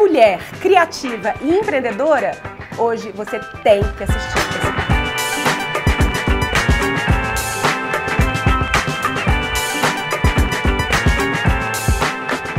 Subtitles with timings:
[0.00, 2.32] mulher, criativa e empreendedora,
[2.78, 4.40] hoje você tem que assistir.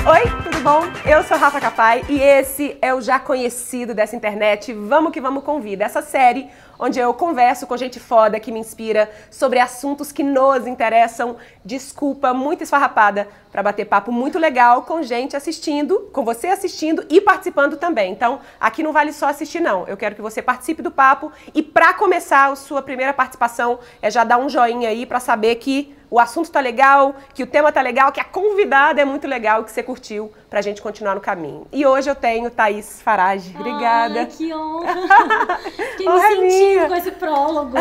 [0.08, 0.84] Oi, tudo bom?
[1.04, 5.44] Eu sou Rafa Capai e esse é o já conhecido dessa internet Vamos que Vamos
[5.44, 6.48] Convida, essa série
[6.82, 11.38] onde eu converso com gente foda que me inspira sobre assuntos que nos interessam.
[11.64, 17.22] Desculpa, muito esfarrapada para bater papo muito legal com gente assistindo, com você assistindo e
[17.22, 18.12] participando também.
[18.12, 19.88] Então, aqui não vale só assistir não.
[19.88, 24.10] Eu quero que você participe do papo e para começar a sua primeira participação é
[24.10, 27.72] já dar um joinha aí para saber que o assunto tá legal, que o tema
[27.72, 31.22] tá legal, que a convidada é muito legal, que você curtiu, pra gente continuar no
[31.22, 31.66] caminho.
[31.72, 33.56] E hoje eu tenho Thaís Farage.
[33.58, 34.20] Obrigada.
[34.20, 35.58] Ai, que honra!
[35.96, 37.78] Fiquei me sentindo com esse prólogo.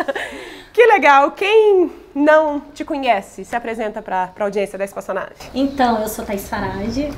[0.72, 1.32] que legal!
[1.32, 5.32] Quem não te conhece, se apresenta para a audiência da Espaçonave.
[5.54, 7.08] Então, eu sou Thaís Farage,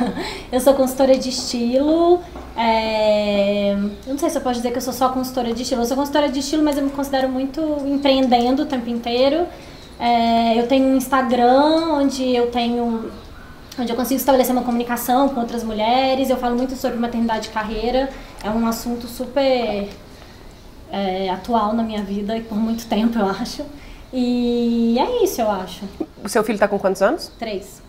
[0.52, 2.20] eu sou consultora de estilo.
[2.56, 3.72] É...
[4.06, 5.82] Eu não sei se eu posso dizer que eu sou só consultora de estilo.
[5.82, 9.46] Eu sou consultora de estilo, mas eu me considero muito empreendendo o tempo inteiro.
[9.98, 13.10] É, eu tenho um Instagram onde eu tenho
[13.78, 16.28] onde eu consigo estabelecer uma comunicação com outras mulheres.
[16.28, 18.10] Eu falo muito sobre maternidade e carreira.
[18.42, 19.88] É um assunto super
[20.92, 23.64] é, atual na minha vida e por muito tempo, eu acho.
[24.12, 25.80] E é isso, eu acho.
[26.22, 27.32] O seu filho está com quantos anos?
[27.38, 27.80] Três.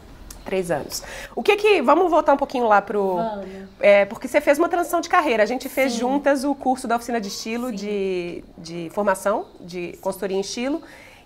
[0.45, 1.03] Três anos.
[1.35, 1.81] O que que.
[1.81, 3.15] Vamos voltar um pouquinho lá pro.
[3.15, 3.45] Vamos.
[3.79, 5.43] É, porque você fez uma transição de carreira.
[5.43, 5.99] A gente fez Sim.
[5.99, 10.81] juntas o curso da oficina de estilo, de, de formação, de consultoria em estilo.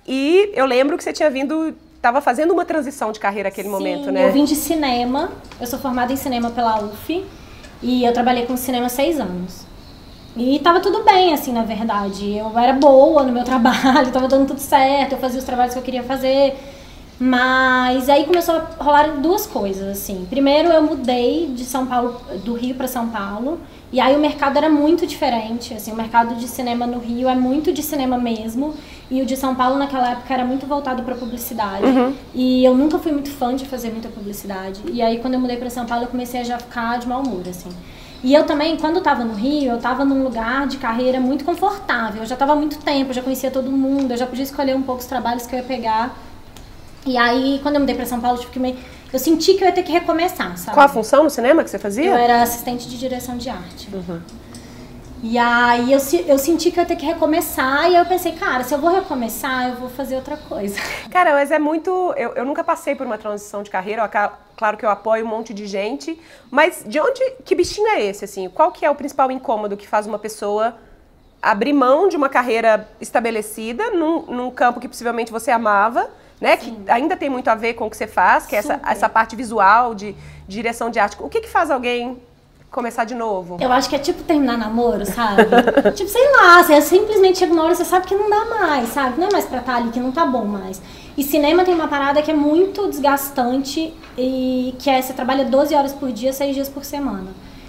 [0.08, 3.73] E eu lembro que você tinha vindo, estava fazendo uma transição de carreira naquele Sim,
[3.73, 4.28] momento, né?
[4.28, 7.25] Eu vim de cinema, eu sou formada em cinema pela UF
[7.81, 9.66] e eu trabalhei com cinema seis anos.
[10.38, 12.35] E tava tudo bem, assim, na verdade.
[12.35, 15.80] Eu era boa no meu trabalho, tava dando tudo certo, eu fazia os trabalhos que
[15.80, 16.55] eu queria fazer.
[17.19, 20.27] Mas aí começou a rolar duas coisas, assim.
[20.30, 23.59] Primeiro eu mudei de São Paulo, do Rio para São Paulo,
[23.91, 27.33] e aí o mercado era muito diferente, assim, o mercado de cinema no Rio é
[27.33, 28.75] muito de cinema mesmo,
[29.09, 31.86] e o de São Paulo naquela época era muito voltado para publicidade.
[31.86, 32.14] Uhum.
[32.36, 34.81] E eu nunca fui muito fã de fazer muita publicidade.
[34.92, 37.23] E aí quando eu mudei para São Paulo, eu comecei a já ficar de mau
[37.23, 37.70] humor, assim.
[38.23, 42.23] E eu também, quando estava no Rio, eu estava num lugar de carreira muito confortável.
[42.23, 44.76] Eu já estava há muito tempo, eu já conhecia todo mundo, eu já podia escolher
[44.76, 46.17] um pouco os trabalhos que eu ia pegar.
[47.06, 48.76] E aí, quando eu mudei pra São Paulo, tipo, meio...
[49.14, 50.76] eu senti que eu ia ter que recomeçar, sabe?
[50.76, 52.06] Qual a função no cinema que você fazia?
[52.06, 53.88] Eu era assistente de direção de arte.
[53.94, 54.20] Uhum.
[55.23, 58.33] E aí eu, eu senti que eu ia ter que recomeçar e aí eu pensei,
[58.33, 60.80] cara, se eu vou recomeçar, eu vou fazer outra coisa.
[61.10, 62.14] Cara, mas é muito.
[62.16, 65.27] Eu, eu nunca passei por uma transição de carreira, eu, claro que eu apoio um
[65.27, 66.20] monte de gente,
[66.52, 67.20] mas de onde.
[67.44, 68.48] Que bichinho é esse, assim?
[68.50, 70.77] Qual que é o principal incômodo que faz uma pessoa
[71.42, 76.10] abrir mão de uma carreira estabelecida num, num campo que possivelmente você amava?
[76.39, 78.80] Né, que ainda tem muito a ver com o que você faz, que é essa,
[78.86, 80.14] essa parte visual de,
[80.48, 81.17] de direção de arte.
[81.20, 82.22] O que, que faz alguém
[82.72, 83.58] começar de novo?
[83.60, 85.44] Eu acho que é tipo terminar namoro, sabe?
[85.95, 88.89] tipo, sei lá, você simplesmente chega uma hora e você sabe que não dá mais,
[88.89, 89.20] sabe?
[89.20, 90.82] Não é mais pra estar ali, que não tá bom mais.
[91.17, 95.73] E cinema tem uma parada que é muito desgastante e que é você trabalha 12
[95.73, 97.27] horas por dia, 6 dias por semana.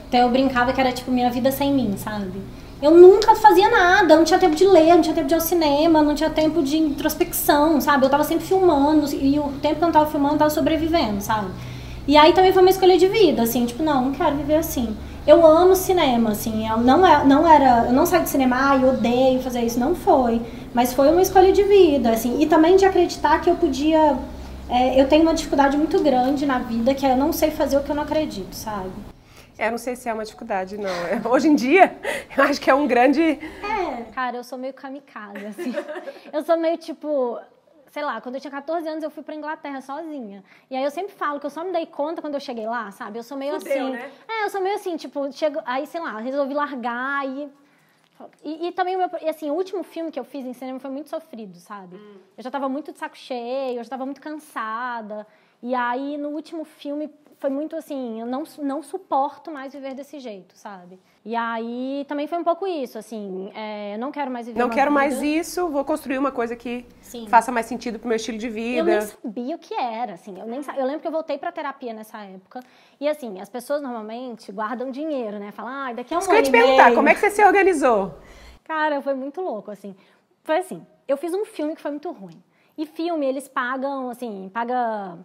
[0.08, 2.42] Então eu brincava que era tipo minha vida sem mim, sabe?
[2.81, 5.41] Eu nunca fazia nada, não tinha tempo de ler, não tinha tempo de ir ao
[5.41, 8.06] cinema, não tinha tempo de introspecção, sabe?
[8.06, 11.20] Eu tava sempre filmando e o tempo que eu não tava filmando eu tava sobrevivendo,
[11.20, 11.48] sabe?
[12.08, 14.96] E aí também foi uma escolha de vida, assim, tipo, não, não quero viver assim.
[15.26, 18.84] Eu amo cinema, assim, eu não, é, não era, eu não saí de cinema, e
[18.86, 20.41] odeio fazer isso, não foi.
[20.72, 24.16] Mas foi uma escolha de vida, assim, e também de acreditar que eu podia.
[24.70, 27.76] É, eu tenho uma dificuldade muito grande na vida, que é eu não sei fazer
[27.76, 28.90] o que eu não acredito, sabe?
[29.58, 30.88] É, eu não sei se é uma dificuldade, não.
[30.88, 31.94] É, hoje em dia,
[32.34, 33.20] eu acho que é um grande.
[33.20, 35.75] É, cara, eu sou meio kamikaze, assim.
[36.32, 37.38] eu sou meio tipo.
[37.98, 40.44] Sei lá, quando eu tinha 14 anos eu fui pra Inglaterra sozinha.
[40.70, 42.92] E aí eu sempre falo que eu só me dei conta quando eu cheguei lá,
[42.92, 43.19] sabe?
[43.19, 43.91] Eu sou meio Fudeu, assim.
[43.91, 44.12] Né?
[44.28, 47.50] É, eu sou meio assim, tipo, chego, aí sei lá, resolvi largar e
[48.44, 50.78] e, e, também, o meu, e assim, o último filme que eu fiz em cinema
[50.78, 51.97] foi muito sofrido, sabe?
[51.97, 52.16] Hum.
[52.37, 55.26] Eu já estava muito de saco cheio, eu já estava muito cansada.
[55.60, 60.20] E aí, no último filme, foi muito assim, eu não, não suporto mais viver desse
[60.20, 61.00] jeito, sabe?
[61.28, 64.70] E aí também foi um pouco isso, assim, é, eu não quero mais viver Não
[64.70, 64.92] quero vida.
[64.92, 67.26] mais isso, vou construir uma coisa que Sim.
[67.28, 68.78] faça mais sentido pro meu estilo de vida.
[68.78, 71.52] Eu nem sabia o que era, assim, eu nem eu lembro que eu voltei pra
[71.52, 72.60] terapia nessa época,
[72.98, 75.52] e assim, as pessoas normalmente guardam dinheiro, né?
[75.52, 77.20] Falam, ah, daqui a um Isso ano que eu ia te perguntar, como é que
[77.20, 78.14] você se organizou?
[78.64, 79.94] Cara, foi muito louco, assim.
[80.42, 82.42] Foi assim, eu fiz um filme que foi muito ruim.
[82.78, 85.19] E filme, eles pagam, assim, paga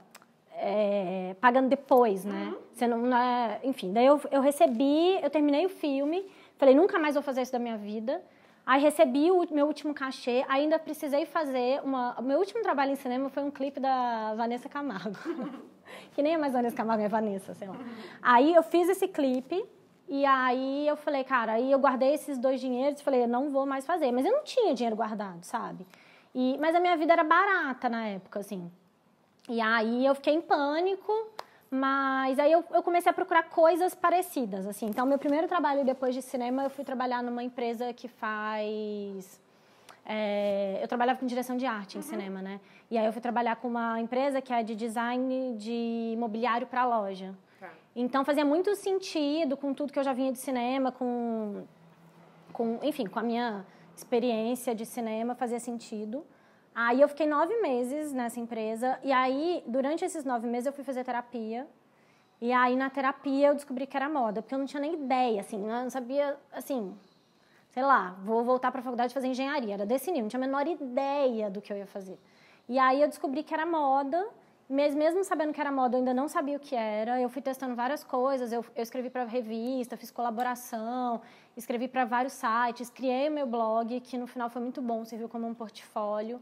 [0.55, 2.53] é, pagando depois, né?
[2.53, 2.57] Uhum.
[2.73, 6.25] Você não, não é, enfim, daí eu, eu recebi, eu terminei o filme,
[6.57, 8.21] falei, nunca mais vou fazer isso da minha vida.
[8.65, 12.17] Aí recebi o meu último cachê, ainda precisei fazer uma.
[12.17, 15.17] O meu último trabalho em cinema foi um clipe da Vanessa Camargo.
[16.15, 17.75] que nem a Amazônia Camargo e a Vanessa, sei lá.
[18.21, 19.65] Aí eu fiz esse clipe
[20.07, 23.65] e aí eu falei, cara, aí eu guardei esses dois dinheiros e falei, não vou
[23.65, 24.11] mais fazer.
[24.13, 25.85] Mas eu não tinha dinheiro guardado, sabe?
[26.33, 28.71] E, mas a minha vida era barata na época, assim.
[29.50, 31.12] E aí eu fiquei em pânico,
[31.69, 34.86] mas aí eu, eu comecei a procurar coisas parecidas, assim.
[34.86, 39.42] Então, meu primeiro trabalho depois de cinema, eu fui trabalhar numa empresa que faz...
[40.06, 42.04] É, eu trabalhava com direção de arte em uhum.
[42.04, 42.60] cinema, né?
[42.92, 46.86] E aí eu fui trabalhar com uma empresa que é de design de mobiliário para
[46.86, 47.34] loja.
[47.60, 47.69] Tá.
[47.95, 51.63] Então fazia muito sentido com tudo que eu já vinha de cinema, com,
[52.51, 56.25] com enfim, com a minha experiência de cinema, fazia sentido.
[56.75, 60.83] Aí eu fiquei nove meses nessa empresa e aí durante esses nove meses eu fui
[60.83, 61.67] fazer terapia.
[62.41, 65.39] E aí na terapia eu descobri que era moda, porque eu não tinha nem ideia,
[65.41, 66.93] assim, eu não sabia, assim,
[67.69, 70.45] sei lá, vou voltar para a faculdade fazer engenharia, era desse nível, não tinha a
[70.45, 72.19] menor ideia do que eu ia fazer.
[72.67, 74.27] E aí eu descobri que era moda,
[74.69, 77.21] mesmo sabendo que era moda, eu ainda não sabia o que era.
[77.21, 81.21] Eu fui testando várias coisas, eu, eu escrevi para revista, fiz colaboração,
[81.55, 85.29] escrevi para vários sites, criei o meu blog, que no final foi muito bom, serviu
[85.29, 86.41] como um portfólio.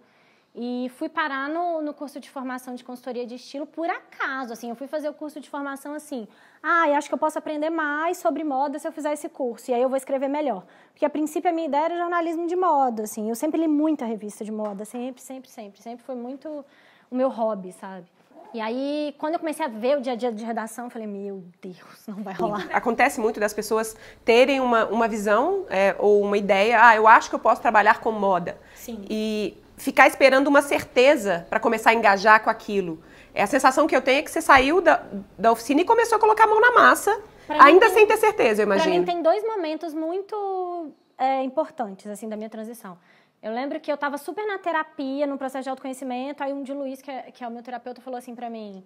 [0.53, 4.69] E fui parar no, no curso de formação de consultoria de estilo por acaso, assim,
[4.69, 6.27] eu fui fazer o curso de formação assim,
[6.61, 9.71] ah, e acho que eu posso aprender mais sobre moda se eu fizer esse curso,
[9.71, 10.65] e aí eu vou escrever melhor.
[10.91, 14.03] Porque a princípio a minha ideia era jornalismo de moda, assim, eu sempre li muita
[14.03, 16.65] revista de moda, sempre, sempre, sempre, sempre foi muito
[17.09, 18.05] o meu hobby, sabe?
[18.53, 21.07] E aí, quando eu comecei a ver o dia a dia de redação, eu falei,
[21.07, 22.67] meu Deus, não vai rolar.
[22.73, 23.95] Acontece muito das pessoas
[24.25, 28.01] terem uma, uma visão é, ou uma ideia, ah, eu acho que eu posso trabalhar
[28.01, 28.57] com moda.
[28.75, 29.05] Sim.
[29.09, 33.03] E ficar esperando uma certeza para começar a engajar com aquilo.
[33.33, 35.03] É a sensação que eu tenho é que você saiu da,
[35.37, 38.17] da oficina e começou a colocar a mão na massa, pra ainda tem, sem ter
[38.17, 38.91] certeza, eu imagino.
[38.91, 42.97] Para mim tem dois momentos muito é, importantes assim da minha transição.
[43.41, 46.73] Eu lembro que eu estava super na terapia, no processo de autoconhecimento, aí um de
[46.73, 48.85] Luiz, que é, que é o meu terapeuta, falou assim para mim: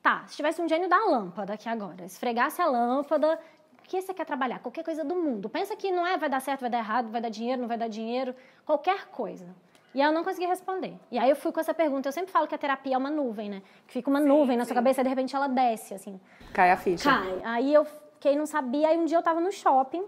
[0.00, 3.38] "Tá, se tivesse um gênio da lâmpada aqui agora, esfregasse a lâmpada,
[3.78, 4.60] o que você quer trabalhar?
[4.60, 5.50] Qualquer coisa do mundo.
[5.50, 7.76] Pensa que não é vai dar certo, vai dar errado, vai dar dinheiro, não vai
[7.76, 8.34] dar dinheiro,
[8.64, 9.46] qualquer coisa.
[9.94, 10.94] E aí eu não consegui responder.
[11.10, 12.08] E aí eu fui com essa pergunta.
[12.08, 13.62] Eu sempre falo que a terapia é uma nuvem, né?
[13.86, 14.68] Que fica uma sim, nuvem na sim.
[14.68, 16.20] sua cabeça e de repente ela desce, assim.
[16.52, 17.10] Cai a ficha.
[17.10, 17.40] Cai.
[17.44, 18.88] Aí eu fiquei, não sabia.
[18.88, 20.04] Aí um dia eu tava no shopping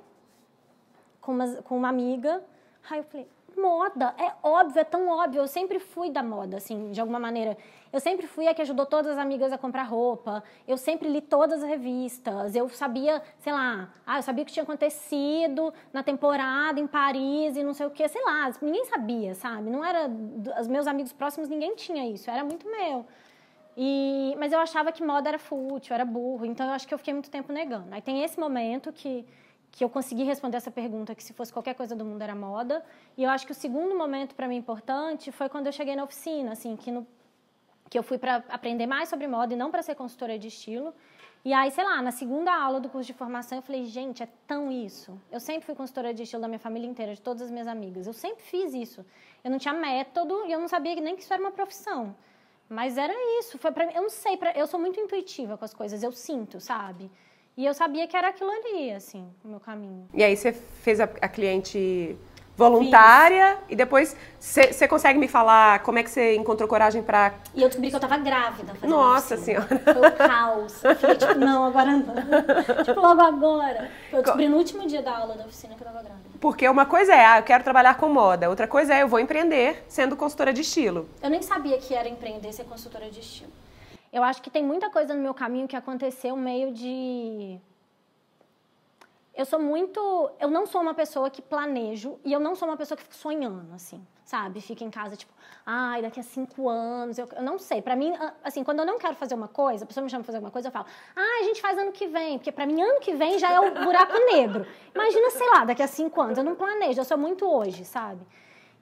[1.21, 2.43] com uma, com uma amiga.
[2.91, 3.29] Aí eu falei,
[3.61, 5.41] moda, é óbvio, é tão óbvio.
[5.41, 7.57] Eu sempre fui da moda, assim, de alguma maneira.
[7.93, 10.43] Eu sempre fui a que ajudou todas as amigas a comprar roupa.
[10.67, 12.55] Eu sempre li todas as revistas.
[12.57, 17.57] Eu sabia, sei lá, ah, eu sabia o que tinha acontecido na temporada em Paris
[17.57, 18.51] e não sei o que, sei lá.
[18.61, 19.71] Ninguém sabia, sabe?
[19.71, 20.11] Não era.
[20.61, 22.31] Os meus amigos próximos, ninguém tinha isso.
[22.31, 23.07] Era muito meu.
[23.77, 26.45] E, mas eu achava que moda era fútil, era burro.
[26.47, 27.89] Então eu acho que eu fiquei muito tempo negando.
[27.91, 29.25] Aí tem esse momento que
[29.75, 32.85] que eu consegui responder essa pergunta, que se fosse qualquer coisa do mundo era moda.
[33.17, 36.05] E eu acho que o segundo momento para mim importante foi quando eu cheguei na
[36.05, 37.05] oficina, assim, que, no,
[37.91, 40.95] que eu fui para aprender mais sobre moda e não para ser consultora de estilo.
[41.45, 44.29] E aí, sei lá, na segunda aula do curso de formação, eu falei, gente, é
[44.47, 45.21] tão isso.
[45.31, 48.07] Eu sempre fui consultora de estilo da minha família inteira, de todas as minhas amigas.
[48.07, 49.05] Eu sempre fiz isso.
[49.43, 52.15] Eu não tinha método e eu não sabia nem que isso era uma profissão.
[52.69, 53.59] Mas era isso.
[53.59, 56.61] Foi mim, eu não sei, pra, eu sou muito intuitiva com as coisas, eu sinto,
[56.61, 57.11] sabe?
[57.57, 60.09] E eu sabia que era aquilo ali, assim, o meu caminho.
[60.13, 62.17] E aí você fez a, a cliente
[62.57, 63.65] voluntária Fiz.
[63.71, 67.69] e depois você consegue me falar como é que você encontrou coragem para E eu
[67.69, 68.73] descobri que eu tava grávida.
[68.83, 69.67] Nossa senhora.
[69.67, 70.85] Foi o caos.
[70.85, 72.15] Eu falei, tipo, não, agora não.
[72.85, 73.91] tipo, logo agora.
[74.13, 76.25] Eu descobri no último dia da aula da oficina que eu tava grávida.
[76.41, 78.51] Porque uma coisa é, ah, eu quero trabalhar com moda.
[78.51, 81.09] Outra coisa é, eu vou empreender sendo consultora de estilo.
[81.23, 83.51] Eu nem sabia que era empreender ser consultora de estilo.
[84.15, 87.59] Eu acho que tem muita coisa no meu caminho que aconteceu meio de.
[89.35, 90.31] Eu sou muito.
[90.39, 93.17] Eu não sou uma pessoa que planejo e eu não sou uma pessoa que fica
[93.17, 94.61] sonhando, assim, sabe?
[94.61, 95.33] Fica em casa, tipo,
[95.67, 97.19] ai, daqui a cinco anos.
[97.19, 97.83] Eu, eu não sei.
[97.83, 100.27] Para mim, assim, quando eu não quero fazer uma coisa, a pessoa me chama pra
[100.27, 102.39] fazer alguma coisa, eu falo, ah, a gente faz ano que vem.
[102.39, 104.65] Porque para mim, ano que vem já é o buraco negro.
[104.95, 106.39] Imagina, sei lá, daqui a cinco anos.
[106.39, 108.25] Eu não planejo, eu sou muito hoje, sabe?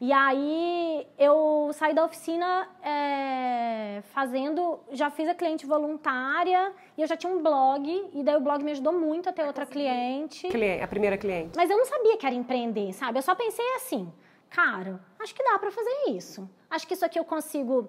[0.05, 7.07] E aí eu saí da oficina é, fazendo, já fiz a cliente voluntária e eu
[7.07, 10.49] já tinha um blog, e daí o blog me ajudou muito a ter outra cliente.
[10.83, 11.53] A primeira cliente.
[11.57, 13.17] Mas eu não sabia que era empreender, sabe?
[13.17, 14.13] Eu só pensei assim,
[14.51, 16.51] cara, acho que dá para fazer isso.
[16.69, 17.89] Acho que isso aqui eu consigo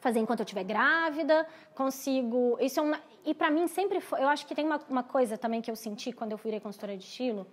[0.00, 1.44] fazer enquanto eu estiver grávida,
[1.74, 2.56] consigo.
[2.60, 3.00] Isso é uma.
[3.26, 4.22] E para mim sempre foi.
[4.22, 6.96] Eu acho que tem uma, uma coisa também que eu senti quando eu virei consultora
[6.96, 7.48] de estilo,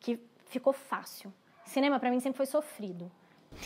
[0.00, 1.32] que ficou fácil
[1.64, 3.10] cinema para mim sempre foi sofrido.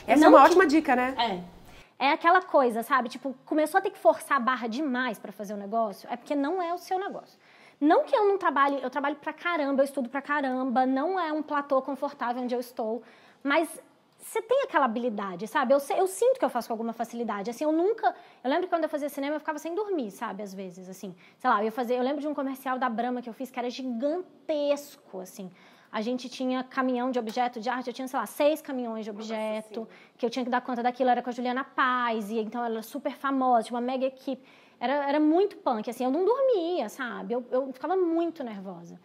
[0.07, 1.14] Essa é uma ótima dica, né?
[1.19, 1.59] É.
[2.07, 3.09] É aquela coisa, sabe?
[3.09, 6.35] Tipo, começou a ter que forçar a barra demais para fazer o negócio, é porque
[6.35, 7.38] não é o seu negócio.
[7.81, 11.33] Não que eu não trabalhe, eu trabalho pra caramba, eu estudo pra caramba, não é
[11.33, 13.02] um platô confortável onde eu estou,
[13.43, 13.81] mas
[14.19, 15.73] você tem aquela habilidade, sabe?
[15.73, 17.50] Eu, eu sinto que eu faço com alguma facilidade.
[17.50, 18.14] Assim, eu nunca.
[18.43, 20.43] Eu lembro que quando eu fazia cinema, eu ficava sem dormir, sabe?
[20.43, 21.14] Às vezes, assim.
[21.38, 23.59] Sei lá, eu, fazia, eu lembro de um comercial da Brahma que eu fiz que
[23.59, 25.50] era gigantesco, assim.
[25.90, 29.11] A gente tinha caminhão de objeto de arte, eu tinha, sei lá, seis caminhões de
[29.11, 32.38] objeto, Nossa, que eu tinha que dar conta daquilo, era com a Juliana Paz, e
[32.38, 34.42] então ela era super famosa, tinha uma mega equipe.
[34.78, 37.35] Era, era muito punk, assim, eu não dormia, sabe?
[37.35, 39.00] Eu, eu ficava muito nervosa.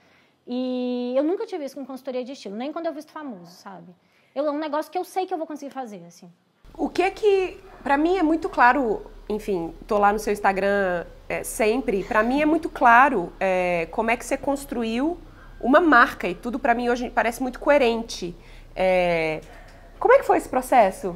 [0.45, 3.95] E eu nunca tive isso com consultoria de estilo, nem quando eu visto famoso, sabe?
[4.35, 6.31] Eu, é um negócio que eu sei que eu vou conseguir fazer, assim.
[6.75, 11.05] O que é que, para mim é muito claro, enfim, tô lá no seu Instagram
[11.29, 15.17] é, sempre, para mim é muito claro é, como é que você construiu
[15.63, 18.35] uma marca e tudo para mim hoje parece muito coerente.
[18.75, 19.41] É,
[19.99, 21.15] como é que foi esse processo?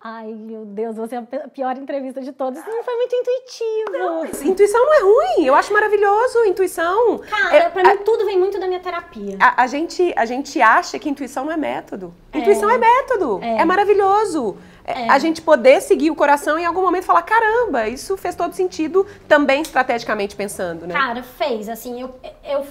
[0.00, 2.64] Ai, meu Deus, você é a pior entrevista de todas.
[2.64, 3.92] Não foi muito intuitivo.
[3.92, 5.46] Não, intuição não é ruim.
[5.46, 7.18] Eu acho maravilhoso intuição.
[7.18, 9.36] Cara, é, pra mim a, tudo vem muito da minha terapia.
[9.40, 12.14] A, a, gente, a gente acha que intuição não é método.
[12.32, 12.38] É.
[12.38, 13.40] Intuição é método.
[13.42, 14.56] É, é maravilhoso.
[14.84, 15.10] É, é.
[15.10, 18.54] A gente poder seguir o coração e em algum momento falar: caramba, isso fez todo
[18.54, 20.94] sentido também estrategicamente pensando, né?
[20.94, 21.68] Cara, fez.
[21.68, 22.14] Assim, eu,
[22.44, 22.64] eu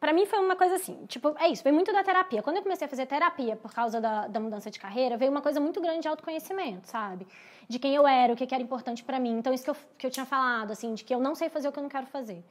[0.00, 2.42] para mim foi uma coisa assim, tipo, é isso, veio muito da terapia.
[2.42, 5.42] Quando eu comecei a fazer terapia por causa da, da mudança de carreira, veio uma
[5.42, 7.26] coisa muito grande de autoconhecimento, sabe?
[7.68, 9.38] De quem eu era, o que, que era importante para mim.
[9.38, 11.68] Então, isso que eu, que eu tinha falado, assim, de que eu não sei fazer
[11.68, 12.44] o que eu não quero fazer.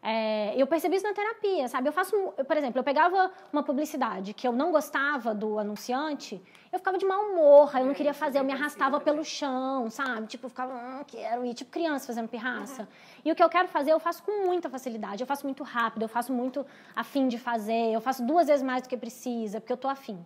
[0.00, 1.88] É, eu percebi isso na terapia, sabe?
[1.88, 6.40] Eu faço, eu, por exemplo, eu pegava uma publicidade que eu não gostava do anunciante,
[6.72, 10.28] eu ficava de mau humor, eu não queria fazer, eu me arrastava pelo chão, sabe?
[10.28, 12.82] Tipo, eu ficava, ah, quero ir, tipo criança fazendo pirraça.
[12.82, 12.88] Uhum.
[13.24, 16.02] E o que eu quero fazer, eu faço com muita facilidade, eu faço muito rápido,
[16.02, 16.64] eu faço muito
[16.94, 20.24] afim de fazer, eu faço duas vezes mais do que precisa, porque eu tô afim.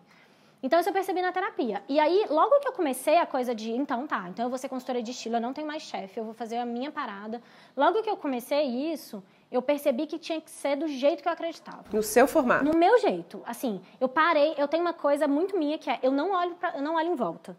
[0.63, 1.83] Então, isso eu percebi na terapia.
[1.89, 4.69] E aí, logo que eu comecei a coisa de, então tá, então eu vou ser
[4.69, 7.43] consultora de estilo, eu não tenho mais chefe, eu vou fazer a minha parada.
[7.77, 11.33] Logo que eu comecei isso, eu percebi que tinha que ser do jeito que eu
[11.33, 11.85] acreditava.
[11.93, 12.65] No seu formato?
[12.65, 13.43] No meu jeito.
[13.47, 16.73] Assim, eu parei, eu tenho uma coisa muito minha que é, eu não olho, pra,
[16.75, 17.57] eu não olho em volta.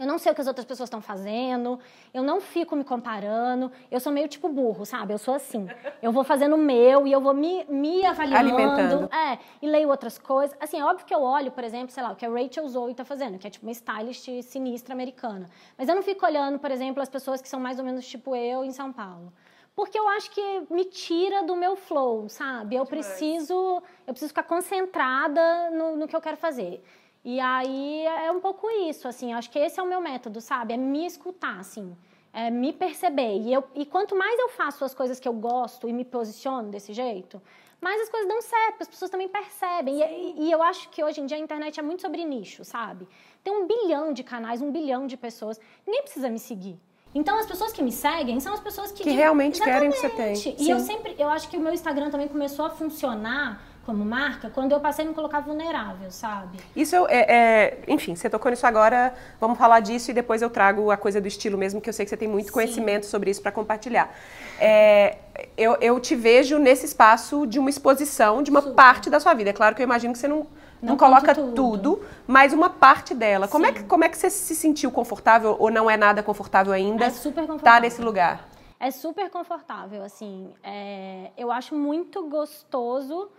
[0.00, 1.78] Eu não sei o que as outras pessoas estão fazendo,
[2.14, 5.12] eu não fico me comparando, eu sou meio tipo burro, sabe?
[5.12, 5.68] Eu sou assim.
[6.00, 8.38] Eu vou fazendo o meu e eu vou me, me avaliando.
[8.38, 9.14] Alimentando.
[9.14, 10.56] É, e leio outras coisas.
[10.58, 12.92] Assim, é óbvio que eu olho, por exemplo, sei lá, o que a Rachel Zoe
[12.92, 15.48] está fazendo, que é tipo uma stylist sinistra americana.
[15.76, 18.34] Mas eu não fico olhando, por exemplo, as pessoas que são mais ou menos tipo
[18.34, 19.30] eu em São Paulo
[19.74, 22.76] porque eu acho que me tira do meu flow, sabe?
[22.76, 26.82] Eu preciso, eu preciso ficar concentrada no, no que eu quero fazer.
[27.24, 30.74] E aí é um pouco isso, assim, acho que esse é o meu método, sabe?
[30.74, 31.96] É me escutar, assim,
[32.32, 33.38] é me perceber.
[33.38, 36.68] E, eu, e quanto mais eu faço as coisas que eu gosto e me posiciono
[36.68, 37.40] desse jeito,
[37.80, 40.00] mais as coisas dão certo, as pessoas também percebem.
[40.00, 43.08] E, e, eu acho que hoje em dia a internet é muito sobre nicho, sabe?
[43.42, 45.60] Tem um bilhão de canais, um bilhão de pessoas.
[45.86, 46.78] Ninguém precisa me seguir.
[47.14, 50.08] Então as pessoas que me seguem são as pessoas que, que realmente querem que você
[50.08, 50.34] tem.
[50.58, 54.48] E eu sempre, eu acho que o meu Instagram também começou a funcionar como marca
[54.48, 56.58] quando eu passei a me colocar vulnerável, sabe?
[56.74, 60.90] Isso é, é, enfim, você tocou nisso agora, vamos falar disso e depois eu trago
[60.90, 62.52] a coisa do estilo mesmo, que eu sei que você tem muito Sim.
[62.52, 64.14] conhecimento sobre isso para compartilhar.
[64.60, 65.18] É,
[65.56, 68.74] eu, eu te vejo nesse espaço de uma exposição de uma Super.
[68.74, 69.50] parte da sua vida.
[69.50, 70.46] É claro que eu imagino que você não
[70.82, 71.54] não, não coloca tudo.
[71.54, 72.06] tudo.
[72.26, 73.46] mas uma parte dela.
[73.46, 76.72] Como é, que, como é que você se sentiu confortável ou não é nada confortável
[76.72, 77.04] ainda?
[77.04, 77.64] É super confortável.
[77.64, 78.48] Tá nesse lugar?
[78.80, 80.52] É super confortável, assim.
[80.60, 83.30] É, eu acho muito gostoso.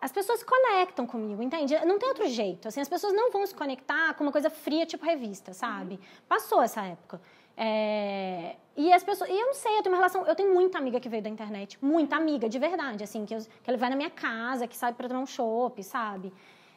[0.00, 1.78] As pessoas se conectam comigo, entende?
[1.84, 2.66] Não tem outro jeito.
[2.66, 6.00] Assim, as pessoas não vão se conectar com uma coisa fria, tipo revista, sabe?
[6.26, 7.20] Passou essa época.
[7.56, 9.28] É, e as pessoas.
[9.28, 10.26] E eu não sei, eu tenho uma relação.
[10.26, 11.78] Eu tenho muita amiga que veio da internet.
[11.82, 13.04] Muita amiga, de verdade.
[13.04, 15.82] Assim, que, eu, que ele vai na minha casa, que sabe para tomar um chopp,
[15.82, 16.32] sabe?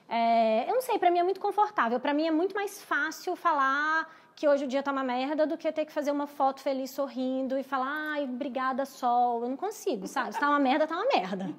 [0.08, 2.00] É, eu não sei, para mim é muito confortável.
[2.00, 5.58] Para mim é muito mais fácil falar que hoje o dia tá uma merda do
[5.58, 9.44] que ter que fazer uma foto feliz sorrindo e falar, ai, obrigada, sol.
[9.44, 10.34] Eu não consigo, sabe?
[10.34, 11.50] Se tá uma merda, tá uma merda.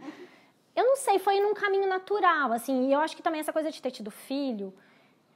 [0.74, 2.88] Eu não sei, foi num caminho natural, assim.
[2.88, 4.74] E eu acho que também essa coisa de ter tido filho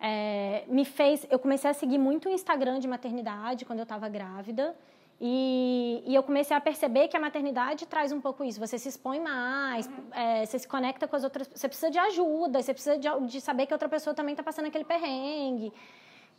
[0.00, 1.26] é, me fez.
[1.30, 4.74] Eu comecei a seguir muito o Instagram de maternidade quando eu estava grávida.
[5.22, 8.58] E, e, eu comecei a perceber que a maternidade traz um pouco isso.
[8.58, 9.92] Você se expõe mais, uhum.
[10.12, 11.46] é, você se conecta com as outras.
[11.54, 14.66] Você precisa de ajuda, você precisa de, de saber que outra pessoa também está passando
[14.66, 15.70] aquele perrengue.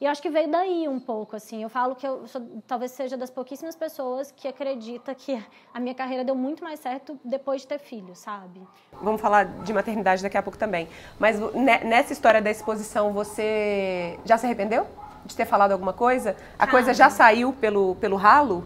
[0.01, 1.61] E eu acho que veio daí um pouco, assim.
[1.61, 5.39] Eu falo que eu sou, talvez seja das pouquíssimas pessoas que acredita que
[5.71, 8.67] a minha carreira deu muito mais certo depois de ter filho, sabe?
[8.93, 10.89] Vamos falar de maternidade daqui a pouco também.
[11.19, 11.37] Mas
[11.83, 14.87] nessa história da exposição, você já se arrependeu
[15.23, 16.35] de ter falado alguma coisa?
[16.55, 18.63] A Cara, coisa já saiu pelo, pelo ralo?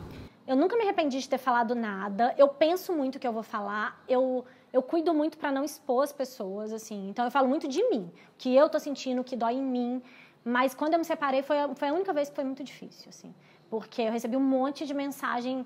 [0.48, 2.34] Eu nunca me arrependi de ter falado nada.
[2.38, 4.02] Eu penso muito o que eu vou falar.
[4.08, 7.08] Eu eu cuido muito para não expor as pessoas, assim.
[7.10, 9.64] Então eu falo muito de mim, o que eu tô sentindo, o que dói em
[9.64, 10.04] mim.
[10.46, 13.10] Mas quando eu me separei, foi a, foi a única vez que foi muito difícil,
[13.10, 13.34] assim.
[13.68, 15.66] Porque eu recebi um monte de mensagem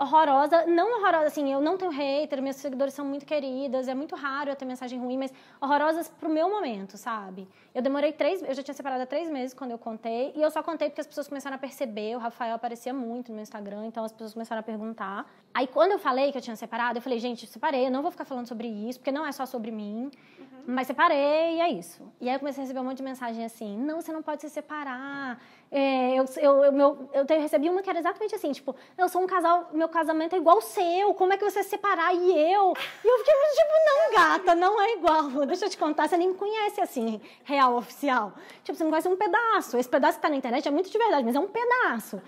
[0.00, 4.16] horrorosa, não horrorosa, assim, eu não tenho hater, meus seguidores são muito queridas, é muito
[4.16, 5.30] raro eu ter mensagem ruim, mas
[5.60, 7.46] horrorosas pro meu momento, sabe?
[7.74, 10.50] Eu demorei três, eu já tinha separado há três meses quando eu contei, e eu
[10.50, 13.86] só contei porque as pessoas começaram a perceber, o Rafael aparecia muito no meu Instagram,
[13.86, 15.30] então as pessoas começaram a perguntar.
[15.52, 18.10] Aí quando eu falei que eu tinha separado, eu falei, gente, separei, eu não vou
[18.10, 20.46] ficar falando sobre isso, porque não é só sobre mim, uhum.
[20.66, 22.10] mas separei e é isso.
[22.22, 24.40] E aí eu comecei a receber um monte de mensagem assim, não, você não pode
[24.40, 25.38] se separar,
[25.72, 29.22] é, eu, eu, eu, meu, eu recebi uma que era exatamente assim, tipo, eu sou
[29.22, 32.32] um casal, meu casamento é igual o seu, como é que você se separar e
[32.52, 32.74] eu?
[33.04, 35.30] E eu fiquei tipo, não, gata, não é igual.
[35.46, 38.32] Deixa eu te contar, você nem me conhece assim, real, oficial.
[38.64, 39.78] Tipo, você não conhece um pedaço.
[39.78, 42.20] Esse pedaço que tá na internet é muito de verdade, mas é um pedaço.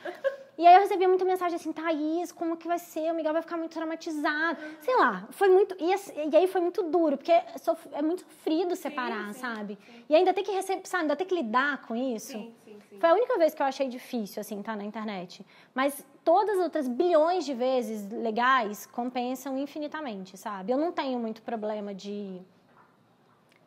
[0.56, 3.10] E aí eu recebia muita mensagem assim, Thaís, como que vai ser?
[3.10, 4.58] O Miguel vai ficar muito traumatizado.
[4.80, 5.74] Sei lá, foi muito.
[5.80, 5.90] E,
[6.30, 9.78] e aí foi muito duro, porque é muito sofrido separar, sim, sim, sabe?
[9.84, 10.04] Sim.
[10.10, 12.32] E ainda ter que receber, sabe, ainda ter que lidar com isso.
[12.32, 12.54] Sim,
[12.92, 13.00] sim.
[13.00, 15.44] Foi a única vez que eu achei difícil, assim, estar tá na internet.
[15.74, 20.72] Mas todas as outras bilhões de vezes legais compensam infinitamente, sabe?
[20.72, 22.40] Eu não tenho muito problema de.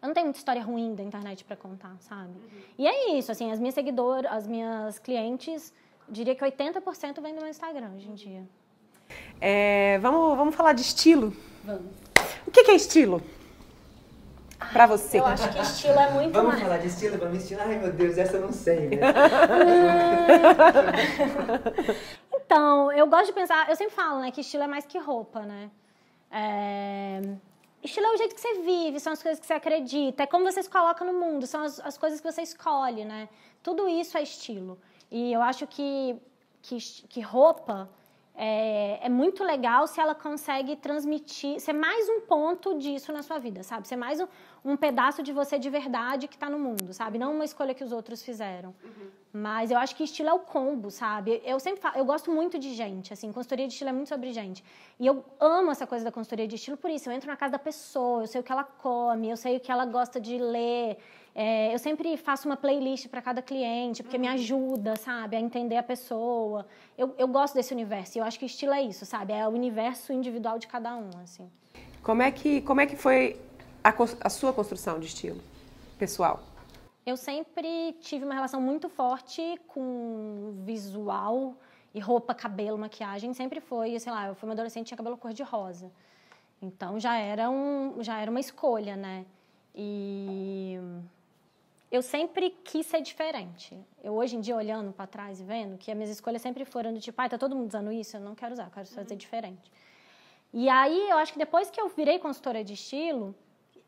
[0.02, 2.30] Eu não tenho muita história ruim da internet para contar, sabe?
[2.30, 2.62] Uhum.
[2.78, 5.74] E é isso, assim, as minhas seguidoras, as minhas clientes
[6.08, 8.44] diria que 80% vem do meu Instagram hoje em dia.
[9.42, 11.36] É, vamos, vamos falar de estilo?
[11.64, 11.92] Vamos.
[12.46, 13.22] O que, é estilo?
[14.72, 15.20] Pra você.
[15.20, 16.64] Eu acho que estilo é muito Vamos mais.
[16.64, 17.18] falar de estilo?
[17.18, 17.62] Vamos estilo?
[17.62, 18.98] Ai, meu Deus, essa eu não sei, né?
[22.34, 23.70] então, eu gosto de pensar...
[23.70, 24.32] Eu sempre falo, né?
[24.32, 25.70] Que estilo é mais que roupa, né?
[26.32, 27.22] É...
[27.84, 30.44] Estilo é o jeito que você vive, são as coisas que você acredita, é como
[30.44, 33.30] você se coloca no mundo, são as, as coisas que você escolhe, né?
[33.62, 34.80] Tudo isso é estilo.
[35.12, 36.20] E eu acho que,
[36.64, 37.88] que, que roupa
[38.38, 43.40] é, é, muito legal se ela consegue transmitir, ser mais um ponto disso na sua
[43.40, 43.88] vida, sabe?
[43.88, 44.28] Ser mais um,
[44.64, 47.18] um pedaço de você de verdade que está no mundo, sabe?
[47.18, 48.76] Não uma escolha que os outros fizeram.
[48.84, 49.08] Uhum.
[49.32, 51.42] Mas eu acho que estilo é o combo, sabe?
[51.46, 54.32] Eu sempre falo, eu gosto muito de gente, assim, consultoria de estilo é muito sobre
[54.32, 54.64] gente.
[55.00, 57.10] E eu amo essa coisa da consultoria de estilo por isso.
[57.10, 59.60] Eu entro na casa da pessoa, eu sei o que ela come, eu sei o
[59.60, 60.98] que ela gosta de ler.
[61.38, 65.76] É, eu sempre faço uma playlist para cada cliente, porque me ajuda, sabe, a entender
[65.76, 66.66] a pessoa.
[66.98, 68.18] Eu, eu gosto desse universo.
[68.18, 69.34] E eu acho que estilo é isso, sabe?
[69.34, 71.52] É o universo individual de cada um, assim.
[72.02, 73.38] Como é que, como é que foi
[73.84, 75.42] a, a sua construção de estilo
[76.00, 76.42] pessoal?
[77.06, 81.54] Eu sempre tive uma relação muito forte com visual
[81.94, 83.34] e roupa, cabelo, maquiagem.
[83.34, 85.92] Sempre foi, sei lá, eu fui uma adolescente tinha cabelo cor de rosa.
[86.62, 89.26] Então já era um, já era uma escolha, né?
[89.76, 90.80] E
[91.92, 93.78] eu sempre quis ser diferente.
[94.04, 96.94] Eu hoje em dia olhando para trás e vendo que as minhas escolhas sempre foram
[96.94, 99.12] do tipo, ah, tá todo mundo usando isso, eu não quero usar, eu quero fazer
[99.12, 99.18] uhum.
[99.18, 99.72] diferente.
[100.54, 103.36] E aí eu acho que depois que eu virei consultora de estilo,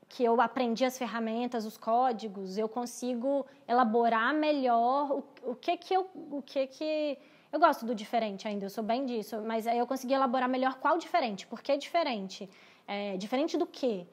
[0.10, 5.93] que eu aprendi as ferramentas, os códigos, eu consigo elaborar melhor o, o que que
[5.93, 7.17] eu o que que
[7.51, 10.75] eu gosto do diferente ainda, eu sou bem disso, mas aí eu consegui elaborar melhor
[10.75, 12.49] qual diferente, por que diferente,
[12.86, 14.05] é, diferente do quê?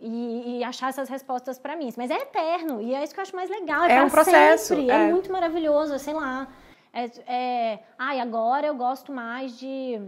[0.00, 1.92] E, e, achar essas respostas para mim.
[1.96, 3.84] Mas é eterno e é isso que eu acho mais legal.
[3.84, 4.76] É, é um processo.
[4.76, 4.90] Sempre.
[4.90, 5.08] É.
[5.08, 6.48] é muito maravilhoso, sei lá.
[6.92, 10.00] É, é, ai, agora eu gosto mais de,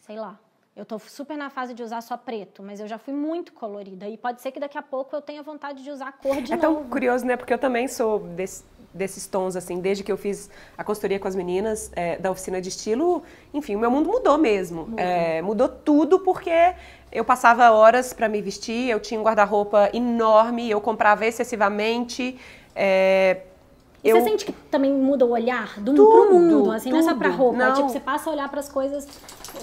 [0.00, 0.38] sei lá.
[0.80, 4.08] Eu tô super na fase de usar só preto, mas eu já fui muito colorida
[4.08, 6.56] e pode ser que daqui a pouco eu tenha vontade de usar cor de é
[6.56, 6.66] novo.
[6.66, 7.36] É tão curioso, né?
[7.36, 8.64] Porque eu também sou desse,
[8.94, 12.62] desses tons, assim, desde que eu fiz a consultoria com as meninas é, da oficina
[12.62, 14.86] de estilo, enfim, o meu mundo mudou mesmo.
[14.86, 16.74] Mudou, é, mudou tudo porque
[17.12, 22.38] eu passava horas para me vestir, eu tinha um guarda-roupa enorme, eu comprava excessivamente.
[22.74, 23.42] É,
[24.02, 24.16] eu...
[24.16, 26.98] Você sente que também muda o olhar do tudo, pro mundo, assim, tudo.
[26.98, 27.58] não é só pra roupa.
[27.58, 27.74] Não.
[27.74, 29.06] Tipo, você passa a olhar para as coisas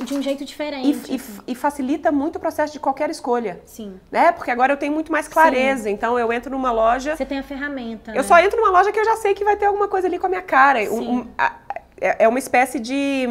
[0.02, 0.88] de um jeito diferente.
[0.88, 1.42] E, assim.
[1.48, 3.60] e, e, facilita muito o processo de qualquer escolha.
[3.66, 4.00] Sim.
[4.12, 4.32] Né?
[4.32, 5.84] Porque agora eu tenho muito mais clareza.
[5.84, 5.92] Sim.
[5.92, 7.16] Então eu entro numa loja.
[7.16, 8.12] Você tem a ferramenta.
[8.12, 8.24] Eu né?
[8.24, 10.28] só entro numa loja que eu já sei que vai ter alguma coisa ali com
[10.28, 10.82] a minha cara.
[10.82, 11.54] Um, um, a,
[12.00, 13.26] é, é uma espécie de,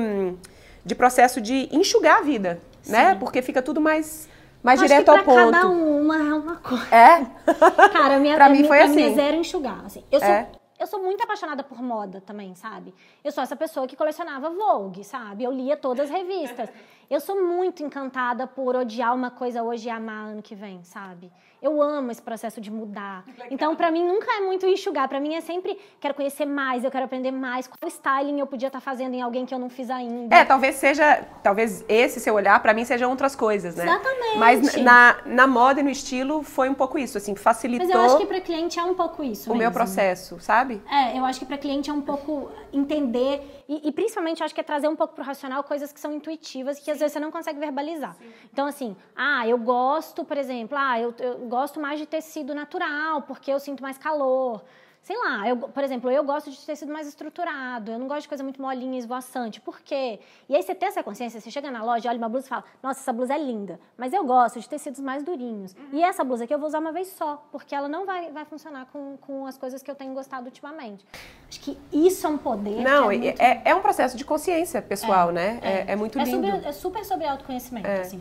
[0.85, 2.61] de processo de enxugar a vida.
[2.85, 3.14] Né?
[3.14, 4.29] Porque fica tudo mais
[4.62, 5.53] mais Acho direto ao ponto.
[5.53, 6.87] cada uma é uma coisa.
[6.92, 7.25] É?
[7.92, 8.97] Cara, minha, pra mim foi pra assim.
[8.97, 9.81] Mim é zero enxugar.
[9.87, 10.03] Assim.
[10.11, 12.95] Eu sou é eu sou muito apaixonada por moda também, sabe?
[13.25, 15.45] Eu sou essa pessoa que colecionava Vogue, sabe?
[15.45, 16.69] Eu lia todas as revistas.
[17.09, 21.31] Eu sou muito encantada por odiar uma coisa hoje e amar ano que vem, sabe?
[21.61, 23.25] Eu amo esse processo de mudar.
[23.51, 25.09] Então, para mim, nunca é muito enxugar.
[25.09, 27.66] Para mim, é sempre quero conhecer mais, eu quero aprender mais.
[27.66, 30.35] Qual styling eu podia estar tá fazendo em alguém que eu não fiz ainda?
[30.35, 33.85] É, talvez seja, talvez esse seu olhar para mim sejam outras coisas, né?
[33.85, 34.38] Exatamente.
[34.38, 37.87] Mas na, na moda e no estilo foi um pouco isso, assim, facilitou.
[37.87, 39.51] Mas eu acho que para cliente é um pouco isso.
[39.51, 39.62] O mesmo.
[39.62, 40.83] meu processo, sabe?
[40.90, 44.61] É, eu acho que para cliente é um pouco entender e, e, principalmente acho que
[44.61, 47.33] é trazer um pouco pro racional coisas que são intuitivas que às vezes você não
[47.33, 48.14] consegue verbalizar.
[48.14, 48.33] Sim.
[48.53, 53.23] Então assim, ah, eu gosto, por exemplo, ah, eu, eu gosto mais de tecido natural,
[53.23, 54.63] porque eu sinto mais calor
[55.07, 58.29] Sei lá, eu, por exemplo, eu gosto de tecido mais estruturado, eu não gosto de
[58.29, 59.61] coisa muito molinha, esvoaçante.
[59.61, 60.19] Por quê?
[60.49, 62.65] E aí você tem essa consciência, você chega na loja, olha uma blusa e fala,
[62.83, 65.75] nossa, essa blusa é linda, mas eu gosto de tecidos mais durinhos.
[65.75, 65.91] Uhum.
[65.93, 68.45] E essa blusa aqui eu vou usar uma vez só, porque ela não vai, vai
[68.47, 71.07] funcionar com, com as coisas que eu tenho gostado ultimamente.
[71.49, 72.83] Acho que isso é um poder.
[72.83, 73.41] Não, é, muito...
[73.41, 75.61] é, é, um processo de consciência pessoal, é, né?
[75.63, 76.45] É, é, é muito lindo.
[76.45, 78.21] É, sobre, é super sobre autoconhecimento, assim.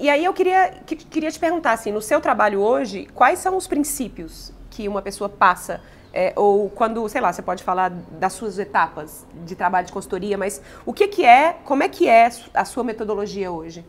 [0.00, 3.56] E aí eu queria, que, queria te perguntar, assim, no seu trabalho hoje, quais são
[3.56, 5.80] os princípios que uma pessoa passa
[6.12, 10.38] é, ou quando, sei lá, você pode falar das suas etapas de trabalho de consultoria,
[10.38, 13.84] mas o que, que é, como é que é a sua metodologia hoje?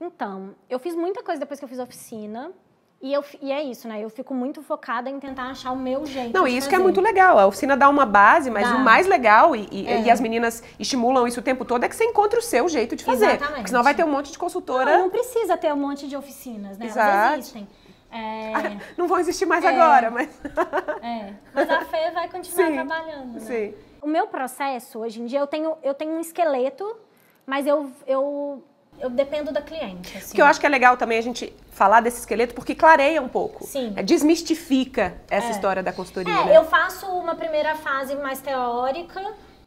[0.00, 2.52] Então, eu fiz muita coisa depois que eu fiz oficina.
[3.00, 4.02] E, eu, e é isso, né?
[4.02, 6.34] Eu fico muito focada em tentar achar o meu jeito.
[6.34, 6.68] Não, isso fazer.
[6.70, 7.38] que é muito legal.
[7.38, 8.74] A oficina dá uma base, mas dá.
[8.74, 10.02] o mais legal, e, e, é.
[10.02, 12.96] e, as meninas estimulam isso o tempo todo, é que você encontre o seu jeito
[12.96, 13.26] de fazer.
[13.26, 13.54] Exatamente.
[13.54, 14.96] Porque senão vai ter um monte de consultora.
[14.96, 16.86] Não, não precisa ter um monte de oficinas, né?
[16.86, 17.08] Exato.
[17.08, 17.68] Elas existem.
[18.10, 18.52] É...
[18.98, 19.68] não vão existir mais é...
[19.68, 20.28] agora, mas.
[21.00, 21.34] é.
[21.54, 23.34] Mas a Fê vai continuar sim, trabalhando.
[23.34, 23.40] Né?
[23.40, 23.74] Sim.
[24.02, 26.96] O meu processo, hoje em dia, eu tenho, eu tenho um esqueleto,
[27.46, 28.62] mas eu, eu,
[29.00, 30.16] eu dependo da cliente.
[30.16, 30.34] Assim.
[30.34, 33.28] Que eu acho que é legal também a gente falar desse esqueleto, porque clareia um
[33.28, 33.64] pouco.
[33.64, 33.92] Sim.
[33.96, 35.50] É, desmistifica essa é.
[35.50, 36.32] história da consultoria.
[36.32, 36.56] É, né?
[36.56, 39.22] eu faço uma primeira fase mais teórica,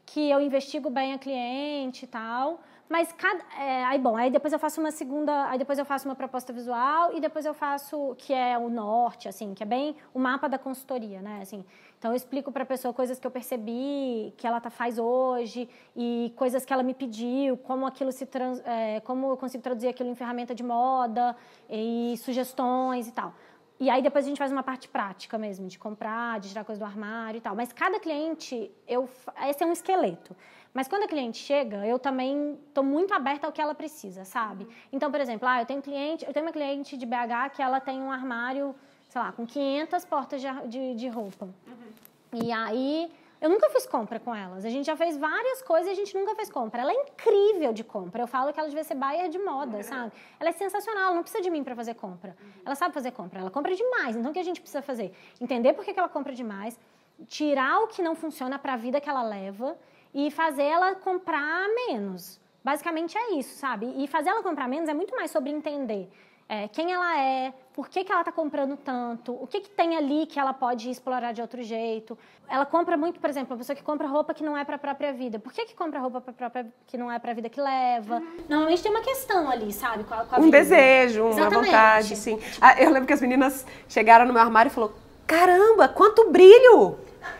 [0.05, 2.61] que eu investigo bem a cliente e tal.
[2.91, 3.41] Mas cada.
[3.57, 5.49] É, aí, bom, aí depois eu faço uma segunda.
[5.49, 9.29] Aí depois eu faço uma proposta visual e depois eu faço, que é o norte,
[9.29, 11.39] assim, que é bem o mapa da consultoria, né?
[11.41, 11.63] Assim,
[11.97, 15.69] então eu explico para a pessoa coisas que eu percebi, que ela tá, faz hoje,
[15.95, 19.87] e coisas que ela me pediu, como aquilo se trans, é, como eu consigo traduzir
[19.87, 21.33] aquilo em ferramenta de moda,
[21.69, 23.33] e sugestões e tal.
[23.79, 26.77] E aí depois a gente faz uma parte prática mesmo, de comprar, de tirar coisa
[26.77, 27.55] do armário e tal.
[27.55, 29.09] Mas cada cliente, eu,
[29.47, 30.35] esse é um esqueleto.
[30.73, 34.67] Mas quando a cliente chega, eu também estou muito aberta ao que ela precisa, sabe?
[34.91, 37.79] Então, por exemplo, ah, eu tenho cliente, eu tenho uma cliente de BH que ela
[37.79, 38.73] tem um armário,
[39.09, 41.45] sei lá, com 500 portas de, de, de roupa.
[41.45, 42.41] Uhum.
[42.41, 44.63] E aí, eu nunca fiz compra com elas.
[44.63, 46.83] A gente já fez várias coisas e a gente nunca fez compra.
[46.83, 48.23] Ela é incrível de compra.
[48.23, 49.83] Eu falo que ela devia ser buyer de moda, uhum.
[49.83, 50.11] sabe?
[50.39, 52.37] Ela é sensacional, ela não precisa de mim para fazer compra.
[52.39, 52.51] Uhum.
[52.65, 54.15] Ela sabe fazer compra, ela compra demais.
[54.15, 55.11] Então, o que a gente precisa fazer?
[55.41, 56.79] Entender por que ela compra demais,
[57.27, 59.75] tirar o que não funciona para a vida que ela leva
[60.13, 62.39] e fazer ela comprar menos.
[62.63, 63.91] Basicamente é isso, sabe?
[63.97, 66.09] E fazer ela comprar menos é muito mais sobre entender
[66.51, 69.95] é, quem ela é, por que, que ela está comprando tanto, o que, que tem
[69.95, 72.17] ali que ela pode explorar de outro jeito.
[72.49, 74.77] Ela compra muito, por exemplo, uma pessoa que compra roupa que não é para a
[74.77, 75.39] própria vida.
[75.39, 78.17] Por que, que compra roupa pra própria, que não é para a vida que leva?
[78.17, 78.37] Uhum.
[78.49, 80.03] Normalmente tem uma questão ali, sabe?
[80.03, 80.57] Com a, com a um vida.
[80.57, 81.65] desejo, uma Exatamente.
[81.67, 82.37] vontade, sim.
[82.59, 84.93] Ah, eu lembro que as meninas chegaram no meu armário e falaram:
[85.31, 86.99] caramba, quanto brilho!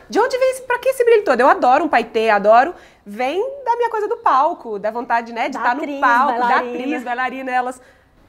[0.09, 1.41] De onde vem esse, pra que esse brilho todo?
[1.41, 2.73] Eu adoro um paetê, adoro.
[3.05, 6.39] Vem da minha coisa do palco, da vontade, né, de da estar atriz, no palco,
[6.39, 6.49] bailarina.
[6.49, 7.81] da atriz, bailarina, elas...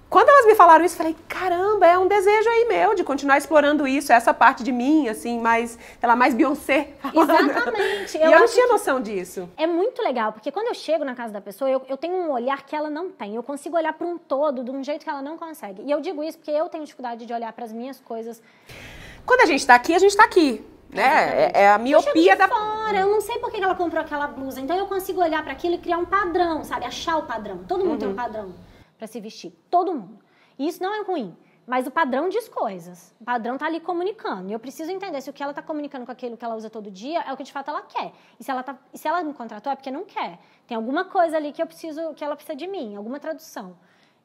[0.09, 3.39] Quando elas me falaram isso, eu falei, caramba, é um desejo aí meu de continuar
[3.39, 6.91] explorando isso, essa parte de mim, assim, mais, sei lá, mais Beyoncé.
[7.15, 8.19] Exatamente.
[8.19, 9.49] Eu e eu não tinha noção disso.
[9.57, 12.31] É muito legal, porque quando eu chego na casa da pessoa, eu, eu tenho um
[12.31, 13.37] olhar que ela não tem.
[13.37, 15.83] Eu consigo olhar para um todo de um jeito que ela não consegue.
[15.83, 18.43] E eu digo isso porque eu tenho dificuldade de olhar para as minhas coisas.
[19.27, 21.47] Quando a gente está aqui, a gente está aqui né?
[21.47, 22.47] É, é, a miopia da.
[22.47, 23.01] Fora.
[23.01, 24.61] Eu não sei por que ela comprou aquela blusa.
[24.61, 26.85] Então eu consigo olhar para aquilo e criar um padrão, sabe?
[26.85, 27.65] Achar o padrão.
[27.67, 27.99] Todo mundo uhum.
[27.99, 28.17] tem um uhum.
[28.17, 28.55] padrão
[28.99, 29.53] para se vestir.
[29.71, 30.19] Todo mundo.
[30.59, 31.35] E isso não é ruim.
[31.67, 33.15] Mas o padrão diz coisas.
[33.21, 34.51] O padrão tá ali comunicando.
[34.51, 36.69] E eu preciso entender se o que ela tá comunicando com aquilo que ela usa
[36.69, 38.13] todo dia é o que de fato ela quer.
[38.39, 40.41] E se ela, tá, e se ela me contratou é porque não quer.
[40.67, 43.77] Tem alguma coisa ali que eu preciso, que ela precisa de mim, alguma tradução.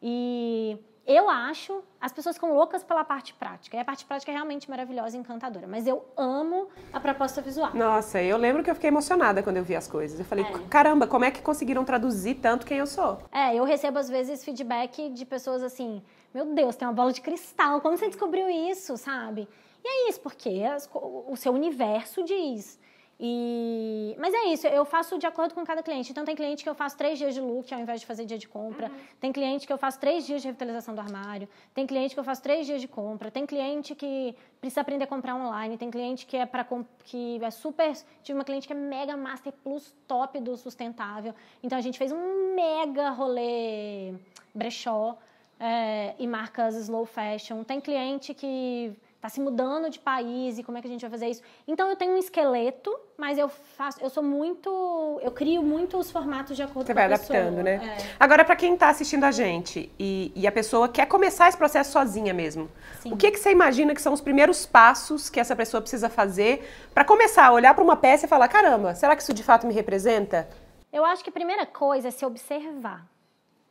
[0.02, 3.78] E eu acho, as pessoas ficam loucas pela parte prática.
[3.78, 5.65] E a parte prática é realmente maravilhosa e encantadora.
[5.65, 7.74] Mas eu amo a proposta visual.
[7.74, 10.20] Nossa, eu lembro que eu fiquei emocionada quando eu vi as coisas.
[10.20, 10.67] Eu falei, é.
[10.70, 13.20] caramba, como é que conseguiram traduzir tanto quem eu sou?
[13.32, 17.22] É, eu recebo às vezes feedback de pessoas assim, meu Deus, tem uma bola de
[17.22, 19.48] cristal, como você descobriu isso, sabe?
[19.84, 20.62] E é isso, porque
[20.93, 22.78] o seu universo diz.
[23.20, 24.16] E...
[24.20, 26.12] Mas é isso, eu faço de acordo com cada cliente.
[26.12, 28.38] Então, tem cliente que eu faço três dias de look ao invés de fazer dia
[28.38, 28.88] de compra.
[28.88, 28.96] Uhum.
[29.20, 31.50] Tem cliente que eu faço três dias de revitalização do armário.
[31.74, 33.32] Tem cliente que eu faço três dias de compra.
[33.32, 35.78] Tem cliente que precisa aprender a comprar online.
[35.78, 36.66] Tem cliente que é para
[37.06, 37.92] que é super.
[38.22, 41.34] Tive uma cliente que é mega master plus top do sustentável.
[41.64, 44.14] Então, a gente fez um mega rolê
[44.54, 45.18] brechó
[45.60, 47.64] é, e marcas slow fashion.
[47.64, 51.10] Tem cliente que está se mudando de país e como é que a gente vai
[51.10, 51.42] fazer isso.
[51.68, 56.56] Então eu tenho um esqueleto, mas eu faço, eu sou muito, eu crio muitos formatos
[56.56, 57.26] de acordo Você com a pessoa.
[57.26, 57.98] Você vai adaptando, né?
[58.00, 58.16] É.
[58.20, 61.92] Agora para quem está assistindo a gente e, e, a pessoa quer começar esse processo
[61.92, 62.70] sozinha mesmo,
[63.02, 63.12] Sim.
[63.12, 66.70] o que que você imagina que são os primeiros passos que essa pessoa precisa fazer
[66.94, 69.66] para começar a olhar para uma peça e falar, caramba, será que isso de fato
[69.66, 70.48] me representa?
[70.94, 73.17] Eu acho que a primeira coisa é se observar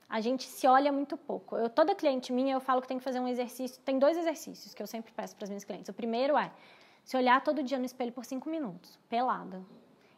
[0.08, 1.56] a gente se olha muito pouco.
[1.56, 3.80] Eu, toda cliente minha, eu falo que tem que fazer um exercício.
[3.82, 5.88] Tem dois exercícios que eu sempre peço para as minhas clientes.
[5.88, 6.50] O primeiro é
[7.04, 9.62] Se olhar todo dia no espelho por cinco minutos, pelada.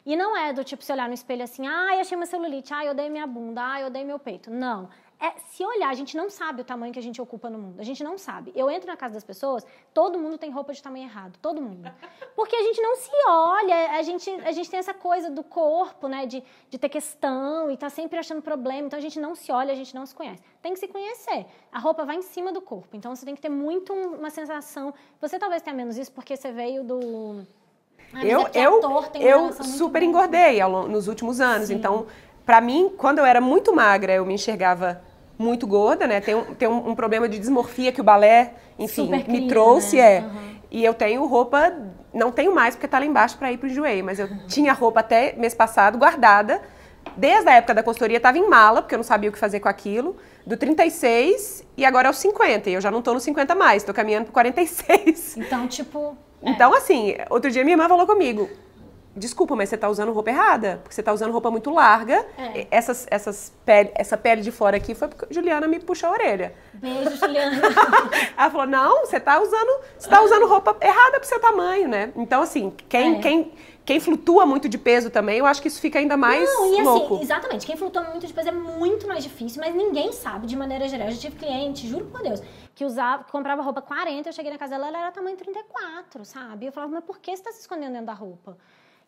[0.05, 2.87] E não é do tipo se olhar no espelho assim, ai, achei uma celulite, ai,
[2.87, 4.49] eu odeio minha bunda, ai, eu odeio meu peito.
[4.49, 7.59] Não é se olhar, a gente não sabe o tamanho que a gente ocupa no
[7.59, 7.79] mundo.
[7.81, 8.53] A gente não sabe.
[8.55, 11.91] Eu entro na casa das pessoas, todo mundo tem roupa de tamanho errado, todo mundo.
[12.37, 16.07] Porque a gente não se olha, a gente, a gente tem essa coisa do corpo,
[16.07, 18.87] né, de, de ter questão e tá sempre achando problema.
[18.87, 20.41] Então a gente não se olha, a gente não se conhece.
[20.61, 21.45] Tem que se conhecer.
[21.69, 22.95] A roupa vai em cima do corpo.
[22.95, 24.93] Então você tem que ter muito uma sensação.
[25.19, 27.45] Você talvez tenha menos isso porque você veio do.
[28.13, 28.81] Ah, eu é eu,
[29.19, 31.67] eu super engordei ao, nos últimos anos.
[31.67, 31.75] Sim.
[31.75, 32.07] Então,
[32.45, 35.08] para mim, quando eu era muito magra, eu me enxergava
[35.39, 36.19] muito gorda, né?
[36.19, 39.95] Tem, um, tem um, um problema de dismorfia que o balé, enfim, Super me trouxe,
[39.95, 40.17] né?
[40.17, 40.19] é.
[40.19, 40.59] Uhum.
[40.69, 41.73] E eu tenho roupa,
[42.13, 44.47] não tenho mais porque tá lá embaixo para ir pro joelho, mas eu uhum.
[44.47, 46.61] tinha roupa até mês passado guardada.
[47.15, 49.61] Desde a época da consultoria estava em mala, porque eu não sabia o que fazer
[49.61, 52.69] com aquilo, do 36 e agora é o 50.
[52.69, 55.37] E eu já não tô no 50 mais, tô caminhando pro 46.
[55.37, 58.49] Então, tipo, então, assim, outro dia minha irmã falou comigo:
[59.15, 62.25] desculpa, mas você está usando roupa errada, porque você está usando roupa muito larga.
[62.37, 62.67] É.
[62.71, 66.53] Essas, essas pele, essa pele de fora aqui foi porque Juliana me puxou a orelha.
[66.73, 67.61] Beijo, Juliana.
[68.37, 72.11] Ela falou: não, você está usando, você tá usando roupa errada pro seu tamanho, né?
[72.15, 73.19] Então, assim, quem, é.
[73.19, 73.51] quem,
[73.85, 76.81] quem flutua muito de peso também, eu acho que isso fica ainda mais Não, e
[76.83, 77.15] louco.
[77.15, 77.65] assim, exatamente.
[77.65, 81.07] Quem flutua muito de peso é muito mais difícil, mas ninguém sabe de maneira geral.
[81.07, 82.41] Eu já tive cliente, juro por Deus,
[82.75, 86.23] que usava, que comprava roupa 40, eu cheguei na casa dela, ela era tamanho 34,
[86.23, 86.67] sabe?
[86.67, 88.57] Eu falava, mas por que você está se escondendo dentro da roupa?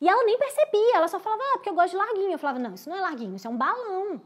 [0.01, 2.31] E ela nem percebia, ela só falava, ah, porque eu gosto de larguinho.
[2.31, 4.19] Eu falava, não, isso não é larguinho, isso é um balão.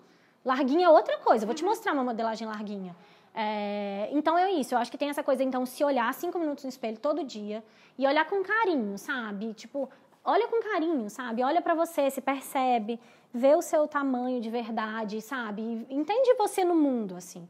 [0.44, 1.70] Larguinho é outra coisa, vou te uhum.
[1.70, 2.96] mostrar uma modelagem larguinha.
[3.34, 6.64] É, então é isso, eu acho que tem essa coisa, então, se olhar cinco minutos
[6.64, 7.62] no espelho todo dia
[7.98, 9.54] e olhar com carinho, sabe?
[9.54, 9.90] Tipo,
[10.24, 11.44] olha com carinho, sabe?
[11.44, 12.98] Olha para você, se percebe,
[13.34, 15.86] vê o seu tamanho de verdade, sabe?
[15.90, 17.46] Entende você no mundo, assim.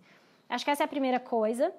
[0.50, 1.72] Acho que essa é a primeira coisa.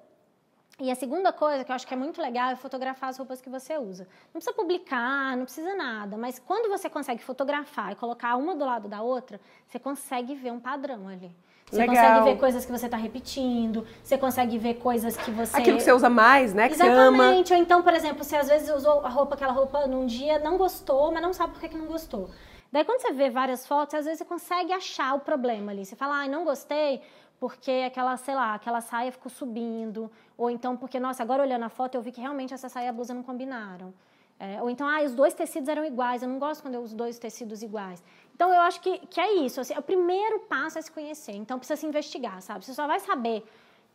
[0.79, 3.41] E a segunda coisa que eu acho que é muito legal é fotografar as roupas
[3.41, 4.07] que você usa.
[4.25, 8.63] Não precisa publicar, não precisa nada, mas quando você consegue fotografar e colocar uma do
[8.63, 11.31] lado da outra, você consegue ver um padrão ali.
[11.65, 11.95] Você legal.
[11.95, 15.57] consegue ver coisas que você está repetindo, você consegue ver coisas que você.
[15.57, 16.67] Aquilo que você usa mais, né?
[16.69, 17.53] Que Exatamente.
[17.53, 20.57] Ou então, por exemplo, você às vezes usou a roupa, aquela roupa num dia, não
[20.57, 22.29] gostou, mas não sabe por que, que não gostou.
[22.71, 25.85] Daí, quando você vê várias fotos, às vezes você consegue achar o problema ali.
[25.85, 27.01] Você fala, ai, ah, não gostei,
[27.39, 31.69] porque aquela, sei lá, aquela saia ficou subindo, ou então porque, nossa, agora olhando a
[31.69, 33.93] foto eu vi que realmente essa saia e a blusa não combinaram.
[34.39, 36.95] É, ou então, ah, os dois tecidos eram iguais, eu não gosto quando eu uso
[36.95, 38.03] dois tecidos iguais.
[38.35, 41.57] Então, eu acho que, que é isso, assim, o primeiro passo é se conhecer, então
[41.57, 42.63] precisa se investigar, sabe?
[42.63, 43.43] Você só vai saber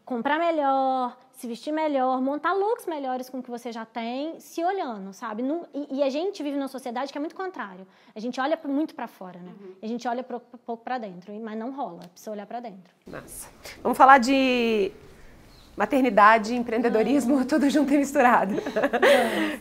[0.05, 4.65] comprar melhor, se vestir melhor, montar looks melhores com o que você já tem, se
[4.65, 5.45] olhando, sabe?
[5.73, 7.87] e, e, a gente vive numa sociedade que é muito contrário.
[8.13, 9.53] A gente olha muito para fora, né?
[9.61, 9.75] Uhum.
[9.81, 12.09] A gente olha pro, pouco para dentro, mas não rola.
[12.09, 12.93] Precisa olhar para dentro.
[13.07, 13.49] Massa.
[13.81, 14.91] Vamos falar de
[15.77, 17.45] maternidade, empreendedorismo, uhum.
[17.45, 18.55] tudo junto e misturado.
[18.55, 19.59] Uhum.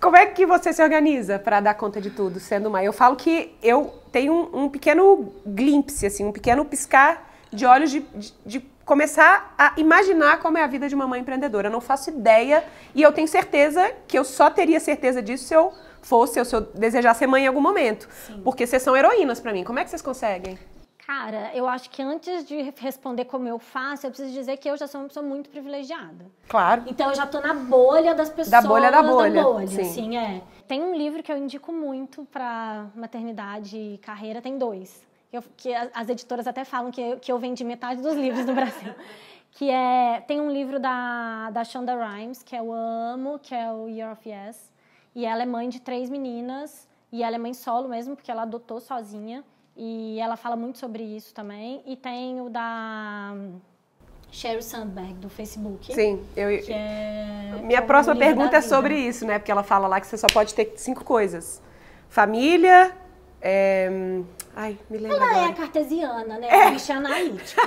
[0.00, 2.84] Como é que você se organiza para dar conta de tudo, sendo mãe?
[2.84, 7.90] Eu falo que eu tenho um, um pequeno glimpse, assim, um pequeno piscar de olhos
[7.90, 11.68] de, de, de começar a imaginar como é a vida de uma mãe empreendedora.
[11.68, 12.62] Eu não faço ideia
[12.94, 16.54] e eu tenho certeza que eu só teria certeza disso se eu fosse, ou se
[16.54, 18.08] eu desejasse ser mãe em algum momento.
[18.26, 18.40] Sim.
[18.44, 19.64] Porque vocês são heroínas para mim.
[19.64, 20.56] Como é que vocês conseguem?
[21.06, 24.76] Cara, eu acho que antes de responder como eu faço, eu preciso dizer que eu
[24.76, 26.26] já sou uma pessoa muito privilegiada.
[26.48, 26.82] Claro.
[26.86, 28.50] Então eu já tô na bolha das pessoas.
[28.50, 29.30] Da bolha da bolha.
[29.32, 29.80] Da bolha, sim.
[29.82, 30.42] Assim, é.
[30.66, 35.74] Tem um livro que eu indico muito para maternidade e carreira, tem dois eu, que
[35.74, 38.94] as editoras até falam que eu, que eu vendi metade dos livros no Brasil.
[39.52, 43.88] que é tem um livro da da Shonda Rhimes que eu amo, que é o
[43.88, 44.72] Year of Yes,
[45.14, 48.42] e ela é mãe de três meninas e ela é mãe solo mesmo porque ela
[48.42, 49.44] adotou sozinha
[49.76, 51.82] e ela fala muito sobre isso também.
[51.86, 53.34] E tem o da
[54.30, 55.94] Sheryl Sandberg do Facebook.
[55.94, 56.48] Sim, eu.
[56.68, 59.38] É, minha próxima pergunta é sobre isso, né?
[59.38, 61.62] Porque ela fala lá que você só pode ter cinco coisas:
[62.08, 62.96] família,
[63.40, 63.90] é,
[64.58, 65.50] Ai, me lembra Ela agora.
[65.50, 66.48] é cartesiana, né?
[66.48, 66.62] É.
[66.64, 67.62] A bicha analítica.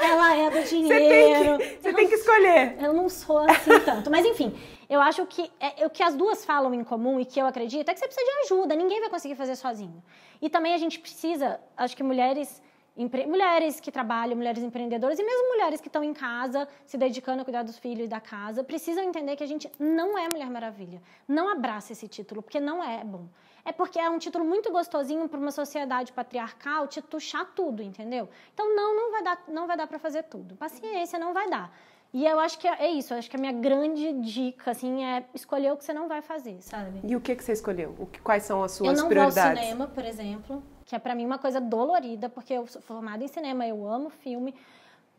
[0.00, 1.56] Ela é do dinheiro.
[1.62, 2.76] Você tem que, você tem que escolher.
[2.80, 4.10] Eu não sou assim tanto.
[4.10, 4.52] Mas, enfim,
[4.92, 7.88] eu acho que é, o que as duas falam em comum e que eu acredito
[7.88, 8.76] é que você precisa de ajuda.
[8.76, 10.02] Ninguém vai conseguir fazer sozinho.
[10.40, 12.62] E também a gente precisa, acho que mulheres
[12.94, 13.26] Empre...
[13.26, 17.44] mulheres que trabalham, mulheres empreendedoras e mesmo mulheres que estão em casa se dedicando a
[17.44, 21.00] cuidar dos filhos e da casa precisam entender que a gente não é Mulher Maravilha.
[21.26, 23.26] Não abraça esse título, porque não é bom.
[23.64, 28.28] É porque é um título muito gostosinho para uma sociedade patriarcal te tuchar tudo, entendeu?
[28.52, 30.54] Então não, não vai dar, não vai dar para fazer tudo.
[30.54, 31.74] Paciência, não vai dar.
[32.12, 35.24] E eu acho que é isso, eu acho que a minha grande dica, assim, é
[35.32, 37.00] escolher o que você não vai fazer, sabe?
[37.04, 37.94] E o que, que você escolheu?
[37.98, 39.02] O que, quais são as suas prioridades?
[39.02, 39.42] Eu não prioridades?
[39.42, 42.82] vou ao cinema, por exemplo que é para mim uma coisa dolorida, porque eu sou
[42.82, 44.54] formada em cinema, eu amo filme,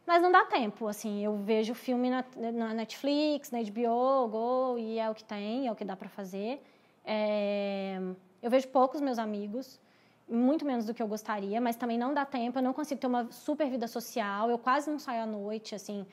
[0.05, 4.99] mas não dá tempo, assim, eu vejo filme na, na Netflix, na HBO, Go, e
[4.99, 6.61] é o que tem, é o que dá para fazer.
[7.03, 7.99] É,
[8.39, 9.79] eu vejo poucos meus amigos,
[10.29, 12.59] muito menos do que eu gostaria, mas também não dá tempo.
[12.59, 14.51] Eu não consigo ter uma super vida social.
[14.51, 16.05] Eu quase não saio à noite, assim.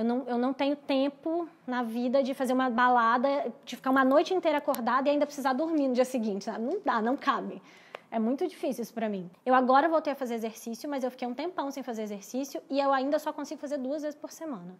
[0.00, 4.02] Eu não, eu não tenho tempo na vida de fazer uma balada, de ficar uma
[4.02, 6.46] noite inteira acordada e ainda precisar dormir no dia seguinte.
[6.46, 6.64] Sabe?
[6.64, 7.62] Não dá, não cabe.
[8.10, 9.30] É muito difícil isso para mim.
[9.44, 12.80] Eu agora voltei a fazer exercício, mas eu fiquei um tempão sem fazer exercício e
[12.80, 14.74] eu ainda só consigo fazer duas vezes por semana.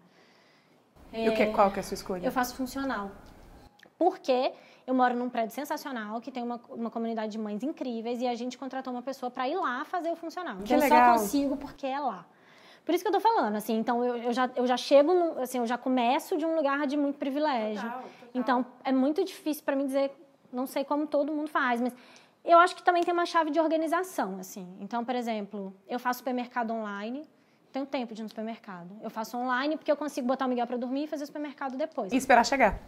[1.13, 2.27] E o que, qual que é a sua escolha?
[2.27, 3.11] Eu faço funcional.
[3.99, 4.53] Porque
[4.87, 8.35] eu moro num prédio sensacional, que tem uma, uma comunidade de mães incríveis, e a
[8.35, 10.57] gente contratou uma pessoa para ir lá fazer o funcional.
[10.57, 11.19] Que Então, eu legal.
[11.19, 12.25] só consigo porque é lá.
[12.85, 15.41] Por isso que eu tô falando, assim, então eu, eu, já, eu já chego, no,
[15.41, 17.83] assim, eu já começo de um lugar de muito privilégio.
[17.83, 18.31] Total, total.
[18.35, 20.11] Então, é muito difícil para mim dizer,
[20.53, 21.95] não sei como todo mundo faz, mas
[22.45, 24.67] eu acho que também tem uma chave de organização, assim.
[24.81, 27.29] Então, por exemplo, eu faço supermercado online,
[27.73, 28.91] tenho tempo de ir no supermercado.
[29.03, 31.77] Eu faço online porque eu consigo botar o Miguel para dormir e fazer o supermercado
[31.77, 32.13] depois.
[32.13, 32.81] E esperar chegar.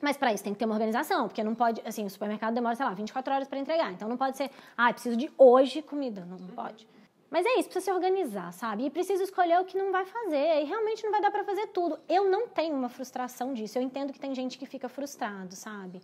[0.00, 2.74] Mas para isso tem que ter uma organização, porque não pode, assim, o supermercado demora,
[2.74, 3.92] sei lá, 24 horas para entregar.
[3.92, 6.24] Então não pode ser, ah, preciso de hoje comida.
[6.24, 6.88] Não, não pode.
[7.30, 8.86] Mas é isso, precisa se organizar, sabe?
[8.86, 10.62] E precisa escolher o que não vai fazer.
[10.62, 11.98] E realmente não vai dar para fazer tudo.
[12.08, 13.78] Eu não tenho uma frustração disso.
[13.78, 16.02] Eu entendo que tem gente que fica frustrado, sabe?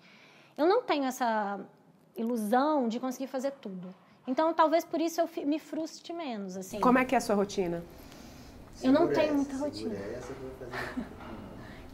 [0.57, 1.59] Eu não tenho essa
[2.17, 3.93] ilusão de conseguir fazer tudo.
[4.27, 6.81] Então talvez por isso eu me frustre menos, assim.
[6.81, 7.83] Como é que é a sua rotina?
[8.83, 9.95] Eu não tenho essa, muita rotina.
[9.95, 11.07] essa que eu vou fazer.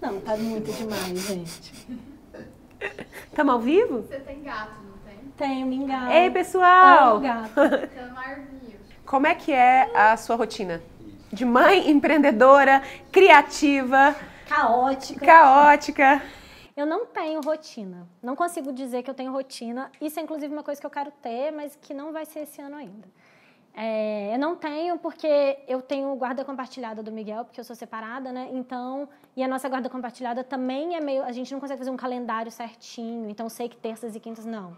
[0.00, 1.88] Não, tá muito demais, gente.
[3.28, 4.02] Estamos ao vivo?
[4.02, 5.18] Você tem gato, não tem?
[5.36, 6.10] Tenho, me engano.
[6.10, 7.16] Ei, pessoal!
[7.16, 7.54] Amo gato.
[9.12, 10.82] Como é que é a sua rotina?
[11.30, 14.16] De mãe empreendedora, criativa,
[14.48, 15.26] Caótica.
[15.26, 16.22] caótica.
[16.74, 18.08] Eu não tenho rotina.
[18.22, 19.92] Não consigo dizer que eu tenho rotina.
[20.00, 22.62] Isso é inclusive uma coisa que eu quero ter, mas que não vai ser esse
[22.62, 23.06] ano ainda.
[23.74, 28.32] É, eu não tenho porque eu tenho guarda compartilhada do Miguel, porque eu sou separada,
[28.32, 28.48] né?
[28.50, 31.22] Então, e a nossa guarda compartilhada também é meio.
[31.22, 33.28] A gente não consegue fazer um calendário certinho.
[33.28, 34.74] Então, sei que terças e quintas não.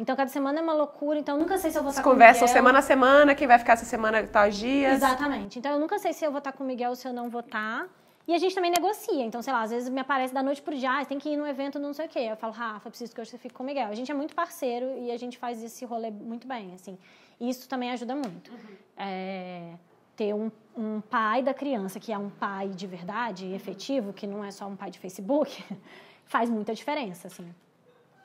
[0.00, 1.18] Então, cada semana é uma loucura.
[1.18, 2.54] Então, eu nunca sei se eu vou Vocês estar com o conversam Miguel.
[2.54, 4.94] semana a semana, quem vai ficar essa semana tais dias.
[4.94, 5.58] Exatamente.
[5.58, 7.28] Então eu nunca sei se eu vou estar com o Miguel ou se eu não
[7.28, 7.86] vou estar.
[8.26, 9.24] E a gente também negocia.
[9.24, 11.36] Então, sei lá, às vezes me aparece da noite pro dia, ah, tem que ir
[11.36, 12.18] num evento, não sei o quê.
[12.30, 13.88] Eu falo, Rafa, preciso que hoje você fique com o Miguel.
[13.88, 16.98] A gente é muito parceiro e a gente faz esse rolê muito bem, assim.
[17.40, 18.52] E isso também ajuda muito.
[18.96, 19.72] É,
[20.14, 24.44] ter um, um pai da criança que é um pai de verdade, efetivo, que não
[24.44, 25.64] é só um pai de Facebook,
[26.26, 27.48] faz muita diferença, assim.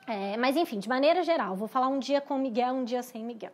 [0.06, 3.02] É, mas, enfim, de maneira geral, vou falar um dia com o Miguel, um dia
[3.02, 3.52] sem Miguel.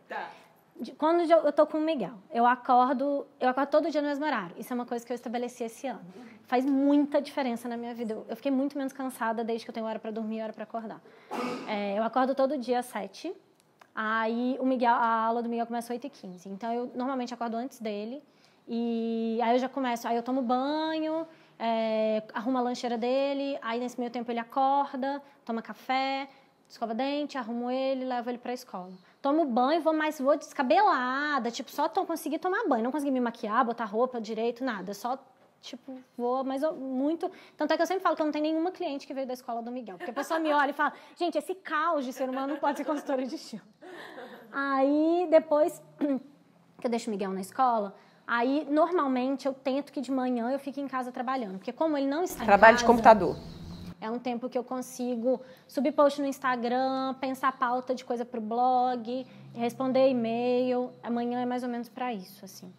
[0.79, 4.07] De- Quando eu eu tô com o Miguel, eu acordo, eu acordo todo dia no
[4.07, 4.55] mesmo horário.
[4.57, 6.01] Isso é uma coisa que eu estabeleci esse ano.
[6.47, 8.13] Faz muita diferença na minha vida.
[8.27, 10.63] Eu- fiquei muito menos cansada desde que eu tenho hora para dormir e hora para
[10.63, 10.99] acordar.
[11.67, 13.33] É, eu acordo todo dia às 7.
[13.93, 16.47] Aí o Miguel, a aula do Miguel começa às 8h15.
[16.47, 18.21] Então eu normalmente acordo antes dele.
[18.67, 21.27] E aí eu já começo, aí eu tomo banho,
[21.59, 26.29] é, arrumo a lancheira dele, aí nesse meio tempo ele acorda, toma café,
[26.71, 28.91] escova dente, arrumo ele, levo ele pra escola.
[29.21, 33.19] Tomo banho, vou mais, vou descabelada, tipo, só tô, consegui tomar banho, não consegui me
[33.19, 35.17] maquiar, botar roupa direito, nada, só
[35.61, 37.29] tipo, vou, mas eu- muito.
[37.55, 39.33] Tanto é que eu sempre falo que eu não tenho nenhuma cliente que veio da
[39.33, 39.95] escola do Miguel.
[39.97, 42.77] Porque a pessoa me olha e fala, gente, esse caos de ser humano não pode
[42.79, 43.61] ser consultora de estilo.
[44.51, 45.81] Aí, depois
[46.79, 47.93] que eu deixo o Miguel na escola,
[48.25, 51.57] aí, normalmente, eu tento que de manhã eu fique em casa trabalhando.
[51.59, 53.35] Porque como ele não está Trabalho em de casa, computador.
[54.01, 58.41] É um tempo que eu consigo subir post no Instagram, pensar pauta de coisa pro
[58.41, 60.91] blog, responder e-mail.
[61.03, 62.73] Amanhã é mais ou menos para isso, assim.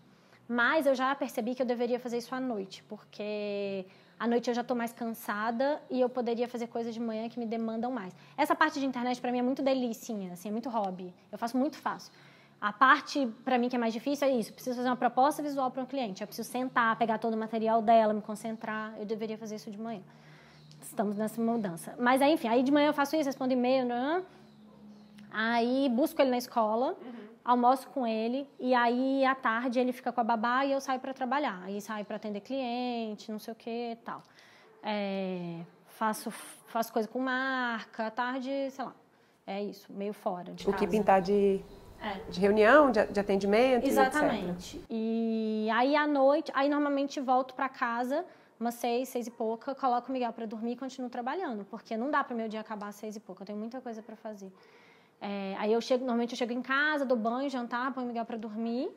[0.48, 3.86] Mas eu já percebi que eu deveria fazer isso à noite, porque
[4.18, 7.38] à noite eu já estou mais cansada e eu poderia fazer coisas de manhã que
[7.38, 8.12] me demandam mais.
[8.36, 11.14] Essa parte de internet para mim é muito delicinha, assim, é muito hobby.
[11.30, 12.12] Eu faço muito fácil.
[12.60, 14.52] A parte para mim que é mais difícil é isso.
[14.52, 16.20] Preciso fazer uma proposta visual para um cliente.
[16.20, 18.94] Eu preciso sentar, pegar todo o material dela, me concentrar.
[18.98, 20.02] Eu deveria fazer isso de manhã
[20.86, 21.94] estamos nessa mudança.
[21.98, 24.22] Mas aí, enfim, aí de manhã eu faço isso, respondo e-mail, né?
[25.34, 26.94] aí busco ele na escola,
[27.44, 31.00] almoço com ele, e aí à tarde ele fica com a babá e eu saio
[31.00, 31.58] para trabalhar.
[31.64, 34.22] Aí saio para atender cliente, não sei o que tal.
[34.82, 38.92] É, faço, faço coisa com marca, à tarde, sei lá.
[39.46, 40.90] É isso, meio fora de O que casa.
[40.90, 41.60] pintar de,
[42.00, 42.30] É.
[42.30, 43.98] de reunião, de, de atendimento, e etc.
[43.98, 44.84] Exatamente.
[44.90, 48.24] E aí à noite, aí normalmente volto para casa,
[48.62, 52.10] umas seis, seis e pouca, coloco o Miguel para dormir e continuo trabalhando, porque não
[52.10, 54.50] dá para meu dia acabar às seis e pouca, eu tenho muita coisa para fazer.
[55.20, 58.24] É, aí eu chego, normalmente eu chego em casa, dou banho, jantar, ponho o Miguel
[58.24, 58.90] para dormir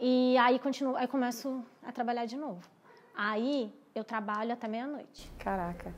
[0.00, 2.68] e aí continuo, aí começo a trabalhar de novo.
[3.14, 5.30] Aí eu trabalho até meia-noite.
[5.38, 5.94] Caraca.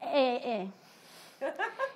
[0.00, 0.68] É, é.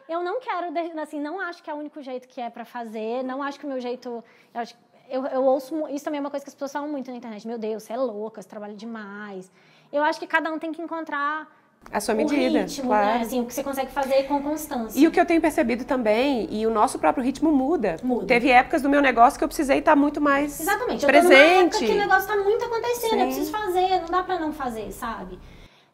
[0.09, 0.66] Eu não quero,
[1.01, 3.66] assim, não acho que é o único jeito que é pra fazer, não acho que
[3.66, 4.22] o meu jeito.
[4.55, 4.76] Eu, acho,
[5.11, 5.74] eu, eu ouço.
[5.88, 7.46] Isso também é uma coisa que as pessoas falam muito na internet.
[7.46, 9.50] Meu Deus, você é louca, você trabalha demais.
[9.92, 11.48] Eu acho que cada um tem que encontrar
[11.92, 13.07] A sua o medida, ritmo, claro.
[13.18, 13.22] né?
[13.22, 14.98] Assim, o que você consegue fazer com constância.
[14.98, 17.96] E o que eu tenho percebido também, e o nosso próprio ritmo muda.
[18.02, 18.26] Muda.
[18.26, 21.07] Teve épocas do meu negócio que eu precisei estar muito mais Exatamente.
[21.07, 21.78] Presente.
[21.86, 23.20] que o negócio tá muito acontecendo, Sim.
[23.20, 25.38] eu preciso fazer, não dá pra não fazer, sabe?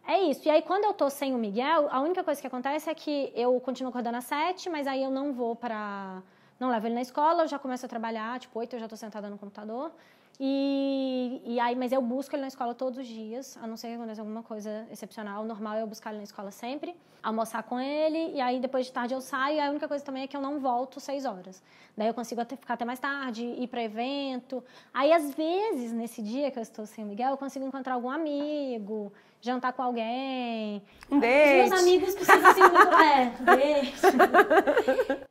[0.06, 0.40] É isso.
[0.48, 3.32] E aí, quando eu tô sem o Miguel, a única coisa que acontece é que
[3.36, 6.22] eu continuo acordando às sete, mas aí eu não vou pra...
[6.62, 8.96] Não levo ele na escola, eu já começo a trabalhar, tipo, oito eu já tô
[8.96, 9.90] sentada no computador.
[10.38, 13.88] E, e aí, mas eu busco ele na escola todos os dias, a não ser
[13.88, 15.42] que aconteça alguma coisa excepcional.
[15.42, 18.86] O normal é eu buscar ele na escola sempre, almoçar com ele, e aí depois
[18.86, 19.56] de tarde eu saio.
[19.56, 21.60] E a única coisa também é que eu não volto seis horas.
[21.96, 24.62] Daí eu consigo até ficar até mais tarde, ir para evento.
[24.94, 28.08] Aí, às vezes, nesse dia que eu estou sem o Miguel, eu consigo encontrar algum
[28.08, 29.12] amigo,
[29.42, 30.82] jantar com alguém.
[31.10, 31.68] Um Os date.
[31.68, 32.42] meus amigos precisam.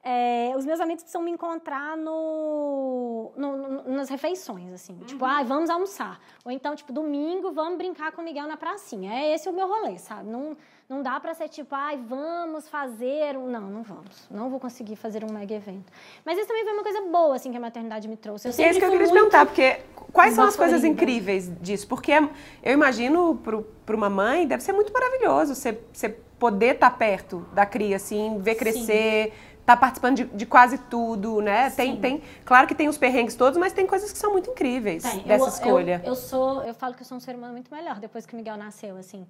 [0.04, 0.50] É.
[0.52, 4.98] É, os meus amigos precisam me encontrar no, no- no- nas refeições, assim.
[5.06, 6.20] Tipo, ah, vamos almoçar.
[6.44, 9.14] Ou então, tipo, domingo, vamos brincar com o Miguel na pracinha.
[9.14, 10.30] É esse o meu rolê, sabe?
[10.30, 10.58] Não,
[10.92, 13.48] não dá pra ser tipo, ai, vamos fazer um...
[13.48, 14.28] Não, não vamos.
[14.30, 15.90] Não vou conseguir fazer um mega evento.
[16.26, 18.50] Mas isso também foi uma coisa boa, assim, que a maternidade me trouxe.
[18.50, 19.80] Eu é isso que eu queria te perguntar, porque
[20.12, 21.88] quais são as coisas incríveis disso?
[21.88, 22.30] Porque é-
[22.62, 23.38] eu imagino
[23.86, 28.40] para uma mãe deve ser muito maravilhoso você, você poder estar perto da cria, assim,
[28.40, 29.32] ver crescer,
[29.62, 31.70] estar participando de, de quase tudo, né?
[31.70, 32.02] Tem, Sim.
[32.02, 35.20] tem, claro que tem os perrengues todos, mas tem coisas que são muito incríveis Tem.
[35.20, 36.02] dessa eu, escolha.
[36.04, 38.34] Eu, eu sou, eu falo que eu sou um ser humano muito melhor depois que
[38.34, 39.26] o Miguel nasceu, assim.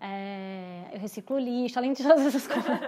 [0.00, 2.80] É, eu reciclo lixo, além de todas essas coisas.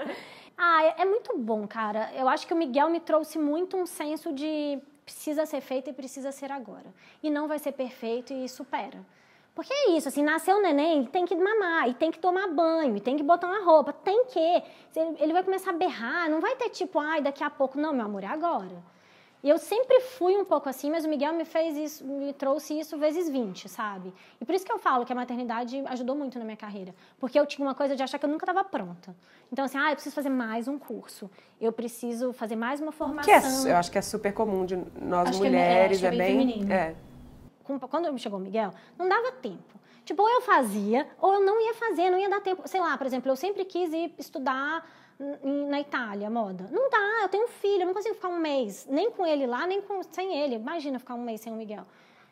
[0.57, 2.11] ah, é, é muito bom, cara.
[2.15, 5.93] Eu acho que o Miguel me trouxe muito um senso de precisa ser feito e
[5.93, 6.93] precisa ser agora.
[7.23, 9.05] E não vai ser perfeito e supera.
[9.55, 12.97] Porque é isso, assim, nasceu o neném, tem que mamar, e tem que tomar banho,
[12.97, 14.63] e tem que botar uma roupa, tem que.
[15.19, 17.77] Ele vai começar a berrar, não vai ter tipo, ai, daqui a pouco.
[17.77, 18.85] Não, meu amor, é agora.
[19.43, 22.79] E eu sempre fui um pouco assim, mas o Miguel me fez isso, me trouxe
[22.79, 24.13] isso vezes 20, sabe?
[24.41, 26.93] E por isso que eu falo que a maternidade ajudou muito na minha carreira.
[27.21, 29.15] Porque eu tinha uma coisa de achar que eu nunca estava pronta.
[29.53, 31.31] Então, assim, ah, eu preciso fazer mais um curso.
[31.61, 33.25] Eu preciso fazer mais uma formação.
[33.25, 36.07] Que é, eu acho que é super comum de nós Acho é- é, mulheres, que
[36.07, 36.39] é, é bem bem.
[36.39, 36.73] feminino.
[36.73, 36.95] é.
[37.89, 39.79] quando chegou o Miguel, não dava tempo.
[40.05, 42.67] Tipo, ou eu fazia, ou eu não ia fazer, não ia dar tempo.
[42.67, 44.85] Sei lá, por exemplo, eu sempre quis ir estudar
[45.69, 46.69] na Itália, moda.
[46.71, 49.47] Não dá, eu tenho um filho, eu não consigo ficar um mês, nem com ele
[49.47, 50.55] lá, nem com, sem ele.
[50.55, 51.85] Imagina ficar um mês sem o Miguel.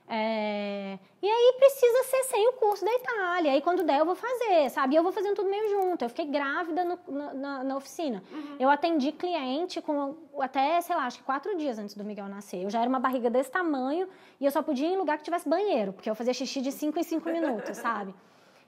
[0.08, 3.50] É, E aí precisa ser sem o curso da Itália.
[3.52, 4.94] Aí quando der eu vou fazer, sabe?
[4.94, 6.04] E eu vou fazendo tudo meio junto.
[6.04, 8.22] Eu fiquei grávida no- na, na- na oficina.
[8.60, 12.62] Eu atendi cliente com até, sei lá, acho que quatro dias antes do Miguel nascer.
[12.62, 14.08] Eu já era uma barriga desse tamanho
[14.40, 16.70] e eu só podia ir em lugar que tivesse banheiro, porque eu fazia xixi de
[16.70, 18.14] cinco em cinco minutos, sabe?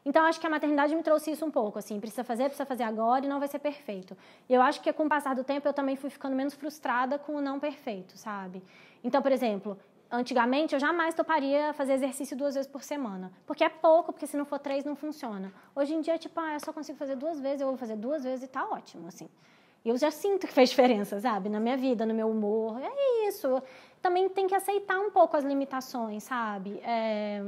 [0.09, 2.83] Então, acho que a maternidade me trouxe isso um pouco, assim, precisa fazer, precisa fazer
[2.83, 4.17] agora e não vai ser perfeito.
[4.49, 7.19] E eu acho que com o passar do tempo eu também fui ficando menos frustrada
[7.19, 8.63] com o não perfeito, sabe?
[9.05, 9.79] Então, por exemplo,
[10.11, 14.35] antigamente eu jamais toparia fazer exercício duas vezes por semana, porque é pouco, porque se
[14.35, 15.53] não for três não funciona.
[15.77, 18.25] Hoje em dia, tipo, ah, eu só consigo fazer duas vezes, eu vou fazer duas
[18.25, 19.29] vezes e tá ótimo, assim.
[19.85, 21.51] Eu já sinto que fez diferença, sabe?
[21.51, 22.81] Na minha vida, no meu humor.
[22.81, 23.63] É isso.
[24.01, 26.81] Também tem que aceitar um pouco as limitações, sabe?
[26.83, 27.45] É...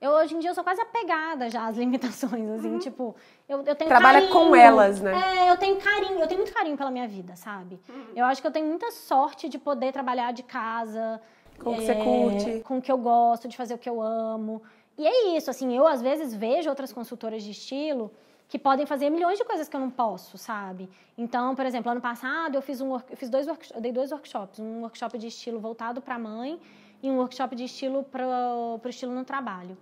[0.00, 3.16] Eu, hoje em dia, eu sou quase apegada já às limitações, assim, tipo...
[3.48, 4.32] Eu, eu tenho Trabalha carinho.
[4.32, 5.12] com elas, né?
[5.38, 7.80] É, eu tenho carinho, eu tenho muito carinho pela minha vida, sabe?
[8.14, 11.20] Eu acho que eu tenho muita sorte de poder trabalhar de casa.
[11.58, 12.60] Com o que é, você curte.
[12.60, 14.62] Com o que eu gosto, de fazer o que eu amo.
[14.96, 18.10] E é isso, assim, eu às vezes vejo outras consultoras de estilo
[18.48, 20.88] que podem fazer milhões de coisas que eu não posso, sabe?
[21.16, 24.58] Então, por exemplo, ano passado eu fiz um eu fiz dois eu dei dois workshops,
[24.58, 26.58] um workshop de estilo voltado para mãe
[27.02, 29.76] e um workshop de estilo para o estilo no trabalho.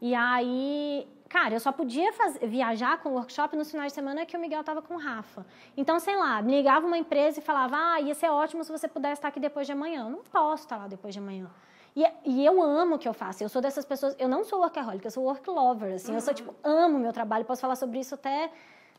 [0.00, 4.26] E aí, cara, eu só podia faz- viajar com o workshop nos finais de semana
[4.26, 5.46] que o Miguel tava com o Rafa.
[5.76, 8.86] Então, sei lá, me ligava uma empresa e falava, ah, ia ser ótimo se você
[8.88, 10.04] pudesse estar aqui depois de amanhã.
[10.04, 11.48] Eu não posso estar lá depois de amanhã.
[11.96, 13.42] E, e eu amo o que eu faço.
[13.42, 14.16] Eu sou dessas pessoas.
[14.18, 15.94] Eu não sou workaholic, eu sou work lover.
[15.94, 17.44] Assim, Eu sou, tipo, amo o meu trabalho.
[17.44, 18.50] Posso falar sobre isso até.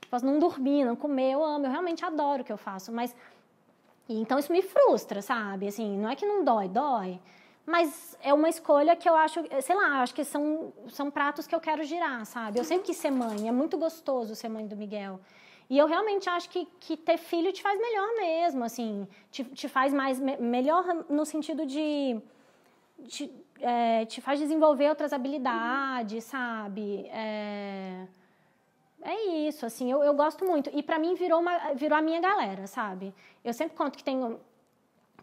[0.10, 1.34] Posso não dormir, não comer.
[1.34, 1.66] Eu amo.
[1.66, 2.91] Eu realmente adoro o que eu faço.
[2.93, 3.14] Mas.
[4.08, 5.68] e então isso me frustra, sabe?
[5.68, 7.20] Assim, não é que não dói, dói.
[7.66, 11.55] Mas é uma escolha que eu acho, sei lá, acho que são, são pratos que
[11.55, 12.59] eu quero girar, sabe?
[12.59, 15.20] Eu sempre quis ser mãe, é muito gostoso ser mãe do Miguel.
[15.68, 19.68] E eu realmente acho que, que ter filho te faz melhor mesmo, assim, te, te
[19.68, 22.22] faz mais me- melhor no sentido de
[23.07, 27.07] te, é, te faz desenvolver outras habilidades, sabe?
[27.07, 28.05] É,
[29.01, 30.70] é isso, assim, eu, eu gosto muito.
[30.72, 33.11] E pra mim virou, uma, virou a minha galera, sabe?
[33.43, 34.38] Eu sempre conto que tem,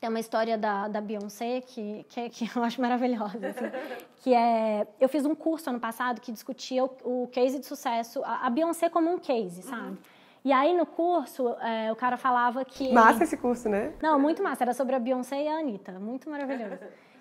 [0.02, 3.70] tem uma história da, da Beyoncé que, que, que eu acho maravilhosa, assim,
[4.16, 4.84] que é...
[5.00, 8.50] Eu fiz um curso ano passado que discutia o, o case de sucesso, a, a
[8.50, 9.96] Beyoncé como um case, sabe?
[10.44, 12.92] E aí no curso, é, o cara falava que...
[12.92, 13.92] Massa esse curso, né?
[14.02, 14.64] Não, muito massa.
[14.64, 15.92] Era sobre a Beyoncé e a Anitta.
[15.92, 16.80] Muito maravilhoso.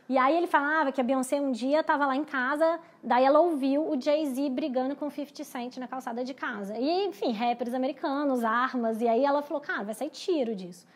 [0.09, 3.41] E aí ele falava que a Beyoncé um dia estava lá em casa, daí ela
[3.41, 6.75] ouviu o Jay-Z brigando com o 50 Cent na calçada de casa.
[6.79, 10.87] E, enfim, rappers americanos, armas, e aí ela falou, cara, vai sair tiro disso.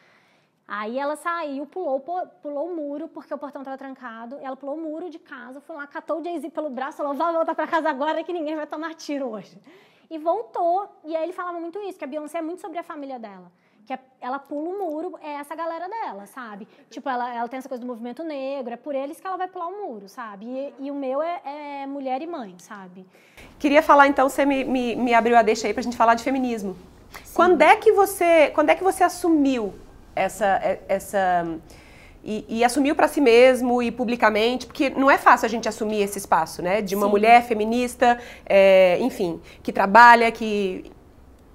[0.68, 4.39] Aí ela saiu, pulou, pulou o muro, porque o portão estava trancado.
[4.41, 7.32] Ela pulou o muro de casa, foi lá, catou o Jay-Z pelo braço, falou, vai
[7.34, 9.59] voltar para casa agora que ninguém vai tomar tiro hoje.
[10.09, 12.84] E voltou, e aí ele falava muito isso, que a Beyoncé é muito sobre a
[12.84, 13.51] família dela
[13.86, 16.68] que ela pula o muro, é essa galera dela, sabe?
[16.89, 19.47] Tipo, ela, ela tem essa coisa do movimento negro, é por eles que ela vai
[19.47, 20.45] pular o muro, sabe?
[20.45, 23.05] E, e o meu é, é, mulher e mãe, sabe?
[23.59, 26.24] Queria falar, então, você me, me, me abriu a deixa aí pra gente falar de
[26.24, 26.76] feminismo.
[27.34, 29.74] Quando é que você, quando é que você assumiu
[30.16, 31.45] essa, é, essa
[32.24, 36.01] e, e, assumiu para si mesmo e publicamente, porque não é fácil a gente assumir
[36.01, 36.82] esse espaço, né?
[36.82, 37.11] De uma Sim.
[37.11, 40.91] mulher feminista, é, enfim, que trabalha, que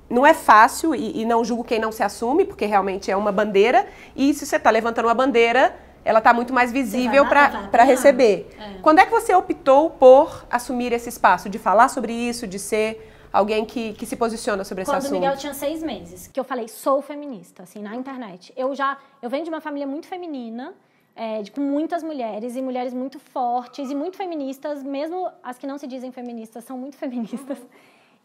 [0.08, 3.32] não é fácil e, e, não julgo quem não se assume, porque realmente é uma
[3.32, 3.84] bandeira.
[4.14, 8.48] E se você está levantando uma bandeira, ela está muito mais visível para receber.
[8.58, 8.80] É.
[8.80, 13.09] Quando é que você optou por assumir esse espaço, de falar sobre isso, de ser
[13.32, 15.10] alguém que, que se posiciona sobre esse Quando assunto?
[15.10, 18.52] Quando o Miguel tinha seis meses, que eu falei, sou feminista, assim, na internet.
[18.56, 20.74] Eu já, eu venho de uma família muito feminina,
[21.14, 25.66] é, de, com muitas mulheres, e mulheres muito fortes e muito feministas, mesmo as que
[25.66, 27.58] não se dizem feministas, são muito feministas.
[27.58, 27.66] Uhum.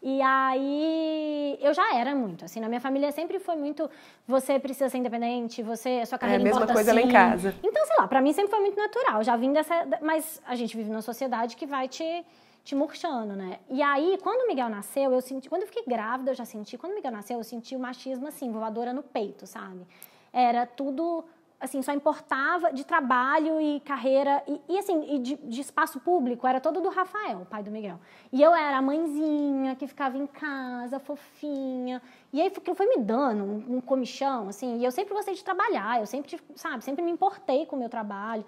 [0.02, 3.90] E aí eu já era muito, assim, na minha família sempre foi muito
[4.28, 7.00] você precisa ser independente, você, sua carreira É a mesma coisa assim.
[7.00, 7.54] lá em casa.
[7.62, 9.24] Então, sei lá, para mim sempre foi muito natural.
[9.24, 12.24] Já vim dessa, mas a gente vive numa sociedade que vai te
[12.66, 13.60] te murchando, né?
[13.70, 16.76] E aí, quando o Miguel nasceu, eu senti, quando eu fiquei grávida, eu já senti,
[16.76, 19.86] quando o Miguel nasceu, eu senti o machismo assim, voadora no peito, sabe?
[20.32, 21.24] Era tudo
[21.60, 26.46] assim, só importava de trabalho e carreira, e, e assim, e de, de, espaço público,
[26.46, 28.00] era todo do Rafael, o pai do Miguel.
[28.32, 32.02] E eu era a mãezinha que ficava em casa, fofinha.
[32.32, 35.44] E aí aquilo foi me dando um, um comichão, assim, e eu sempre gostei de
[35.44, 38.44] trabalhar, eu sempre, sabe, sempre me importei com o meu trabalho.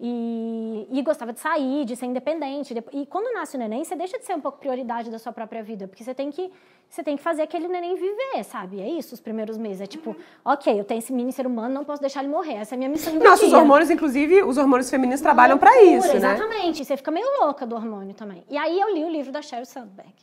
[0.00, 2.74] E, e, gostava de sair, de ser independente.
[2.92, 5.62] E quando nasce o neném, você deixa de ser um pouco prioridade da sua própria
[5.62, 6.50] vida, porque você tem que
[6.88, 8.80] você tem que fazer aquele neném viver, sabe?
[8.80, 9.80] É isso, os primeiros meses.
[9.80, 10.16] É tipo, uhum.
[10.44, 12.54] ok, eu tenho esse mini ser humano, não posso deixar ele morrer.
[12.54, 15.82] Essa é a minha missão do Nossos hormônios, inclusive, os hormônios femininos Uma trabalham para
[15.82, 16.16] isso, né?
[16.16, 16.84] Exatamente.
[16.84, 18.44] Você fica meio louca do hormônio também.
[18.48, 20.14] E aí eu li o livro da Sheryl Sandberg.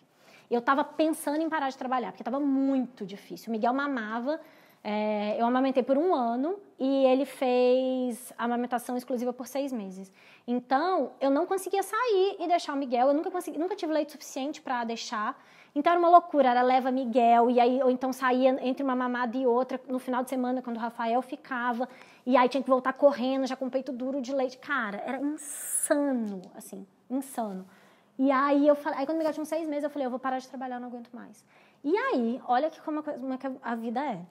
[0.49, 3.49] Eu estava pensando em parar de trabalhar, porque estava muito difícil.
[3.49, 4.39] O Miguel mamava
[4.83, 10.11] é, eu amamentei por um ano e ele fez a amamentação exclusiva por seis meses.
[10.47, 13.07] Então, eu não conseguia sair e deixar o Miguel.
[13.09, 15.39] Eu nunca consegui, nunca tive leite suficiente para deixar.
[15.73, 19.37] Então era uma loucura, era leva Miguel, e aí, ou então saía entre uma mamada
[19.37, 21.87] e outra no final de semana, quando o Rafael ficava,
[22.25, 24.57] e aí tinha que voltar correndo, já com peito duro de leite.
[24.57, 27.65] Cara, era insano, assim, insano.
[28.19, 30.09] E aí eu falei, aí quando o Miguel tinha uns seis meses, eu falei, eu
[30.09, 31.45] vou parar de trabalhar, não aguento mais.
[31.83, 34.21] E aí, olha que como, como é a vida é.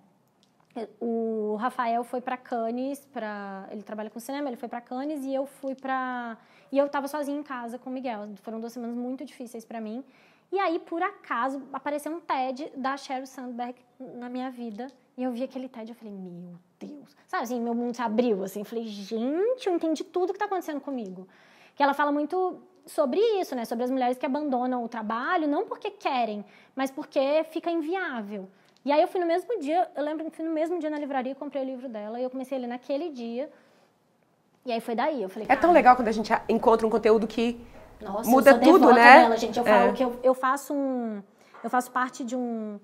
[1.01, 5.35] O Rafael foi para Cannes, para ele trabalha com cinema, ele foi para Cannes e
[5.35, 6.39] eu fui para
[6.71, 8.29] e eu estava sozinha em casa com o Miguel.
[8.43, 10.05] Foram duas semanas muito difíceis para mim.
[10.53, 14.89] E aí, por acaso, apareceu um TED da Sheryl Sandberg na minha vida.
[15.17, 17.17] E eu vi aquele TED e falei, meu Deus.
[17.27, 18.61] Sabe assim, meu mundo se abriu, assim.
[18.61, 21.29] Eu falei, gente, eu entendi tudo que está acontecendo comigo.
[21.75, 23.65] Que ela fala muito sobre isso, né?
[23.65, 26.45] Sobre as mulheres que abandonam o trabalho, não porque querem,
[26.75, 28.49] mas porque fica inviável.
[28.85, 30.99] E aí eu fui no mesmo dia, eu lembro que fui no mesmo dia na
[30.99, 33.51] livraria, comprei o livro dela e eu comecei a ler naquele dia.
[34.65, 37.27] E aí foi daí, eu falei, É tão legal quando a gente encontra um conteúdo
[37.27, 37.61] que
[38.01, 39.23] Nossa, muda eu sou tudo, né?
[39.23, 39.93] Dela, gente, eu falo é.
[39.93, 41.23] que eu, eu faço um
[41.63, 42.81] eu faço parte de um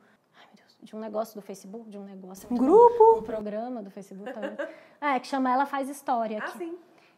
[0.55, 4.33] Deus, de um negócio do Facebook, de um negócio, um grupo, um programa do Facebook
[4.33, 4.57] também.
[5.01, 6.39] é, que chama Ela Faz História.
[6.43, 6.77] Ah, que, sim.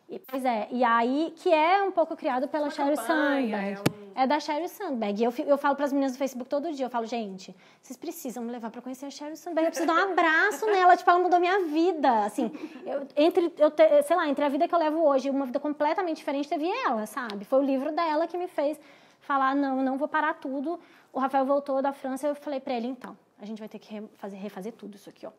[0.09, 3.53] E, pois é, e aí, que é um pouco criado pela Sheryl Sandberg.
[3.53, 3.98] É, um...
[4.15, 5.21] é, da Sheryl Sandberg.
[5.21, 7.97] E eu, eu falo para as meninas do Facebook todo dia, eu falo, gente, vocês
[7.97, 9.67] precisam me levar para conhecer a Sheryl Sandberg.
[9.67, 12.25] Eu preciso dar um abraço nela, tipo, ela mudou minha vida.
[12.25, 12.51] Assim,
[12.85, 15.47] eu, entre, eu te, sei lá, entre a vida que eu levo hoje e uma
[15.47, 17.45] vida completamente diferente, teve ela, sabe?
[17.45, 18.79] Foi o livro dela que me fez
[19.21, 20.81] falar, não, não vou parar tudo.
[21.13, 23.93] O Rafael voltou da França, eu falei para ele, então, a gente vai ter que
[23.95, 25.31] refazer, refazer tudo isso aqui, ó.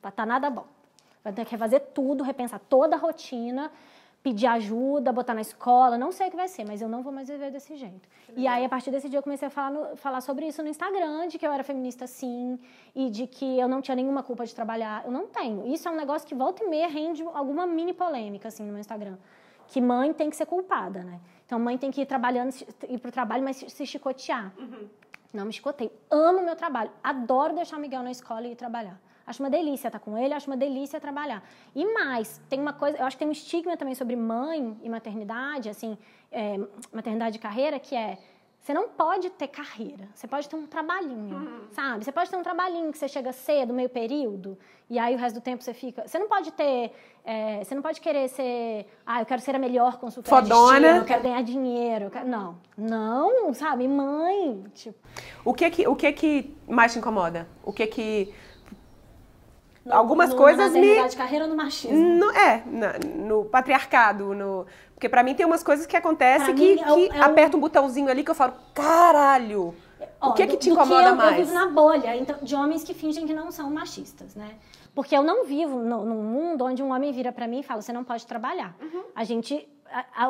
[0.00, 0.64] Vai estar tá nada bom.
[1.22, 3.70] Vai ter que refazer tudo, repensar toda a rotina,
[4.28, 7.10] pedir ajuda, botar na escola, não sei o que vai ser, mas eu não vou
[7.10, 8.06] mais viver desse jeito.
[8.36, 10.68] E aí, a partir desse dia, eu comecei a falar, no, falar sobre isso no
[10.68, 12.58] Instagram, de que eu era feminista sim,
[12.94, 15.02] e de que eu não tinha nenhuma culpa de trabalhar.
[15.06, 15.66] Eu não tenho.
[15.66, 18.80] Isso é um negócio que volta e meia rende alguma mini polêmica, assim, no meu
[18.80, 19.16] Instagram.
[19.66, 21.20] Que mãe tem que ser culpada, né?
[21.46, 22.54] Então, mãe tem que ir trabalhando,
[22.86, 24.52] ir pro trabalho, mas se chicotear.
[24.58, 24.88] Uhum.
[25.32, 25.90] Não me chicotei.
[26.10, 26.90] Amo meu trabalho.
[27.02, 29.00] Adoro deixar o Miguel na escola e ir trabalhar.
[29.28, 31.42] Acho uma delícia estar com ele, acho uma delícia trabalhar.
[31.74, 34.88] E mais, tem uma coisa, eu acho que tem um estigma também sobre mãe e
[34.88, 35.98] maternidade, assim,
[36.32, 36.58] é,
[36.92, 38.16] maternidade e carreira, que é
[38.60, 40.08] Você não pode ter carreira.
[40.14, 41.60] Você pode ter um trabalhinho, Uhum.
[41.70, 42.04] sabe?
[42.04, 44.58] Você pode ter um trabalhinho que você chega cedo, meio período,
[44.90, 46.06] e aí o resto do tempo você fica.
[46.06, 46.92] Você não pode ter.
[47.24, 48.86] é, você não pode querer ser.
[49.06, 50.76] Ah, eu quero ser a melhor consultora de Fodona.
[50.78, 52.10] estilo, eu quero ganhar dinheiro.
[52.10, 52.58] quero- Não.
[52.76, 53.86] Não, sabe?
[53.86, 54.64] Mãe.
[54.74, 54.98] Tipo,
[55.44, 57.46] O que que, o que que mais te incomoda?
[57.62, 58.34] O que que...
[59.88, 61.08] no- Algumas no- coisas na me...
[61.16, 61.98] carreira no machismo?
[61.98, 64.66] No, é, na- no patriarcado, no...
[64.94, 67.56] Porque pra mim tem umas coisas que acontecem Pra que, mim é que é aperta
[67.56, 69.74] um botãozinho ali que eu falo, caralho!
[70.20, 71.38] Ó, o que que do- te do incomoda eu, mais?
[71.38, 74.50] Eu vivo na bolha então, de homens que fingem que não são machistas, né?
[74.94, 77.80] Porque eu não vivo no- num mundo onde um homem vira pra mim e fala,
[77.82, 78.74] você não pode trabalhar.
[79.14, 79.77] A gente, a- a-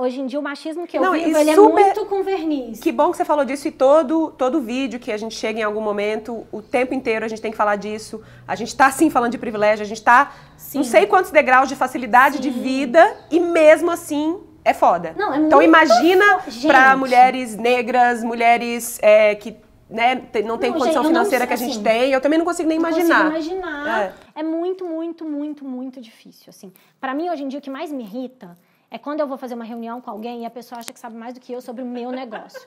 [0.00, 1.02] hoje em dia, o machismo que eu.
[1.02, 2.80] Não, vivo, ele super- é muito com verniz.
[2.80, 5.62] Que bom que você falou disso e todo, todo vídeo que a gente chega em
[5.62, 8.22] algum momento, o tempo inteiro a gente tem que falar disso.
[8.46, 10.78] A gente tá sim falando de privilégio, a gente tá Sim.
[10.78, 12.60] não sei quantos degraus de facilidade de Sim.
[12.62, 15.14] vida e mesmo assim é foda.
[15.16, 16.96] Não, é então imagina Gente.
[16.96, 19.56] mulheres negras, mulheres é, que
[19.88, 22.20] né, não tem Não, condição gente, não financeira sei, que a gente assim, tem, eu
[22.20, 23.30] também não consigo nem Não imaginar.
[23.32, 24.12] consigo imaginar.
[24.36, 24.40] É.
[24.40, 24.42] É.
[24.42, 26.70] muito, muito, muito, muito difícil, assim.
[27.00, 28.54] Para mim, hoje em dia, o que mais me irrita
[28.90, 31.16] é quando eu vou fazer uma reunião com alguém e a pessoa acha que sabe
[31.16, 32.60] mais do que eu sobre o meu negócio.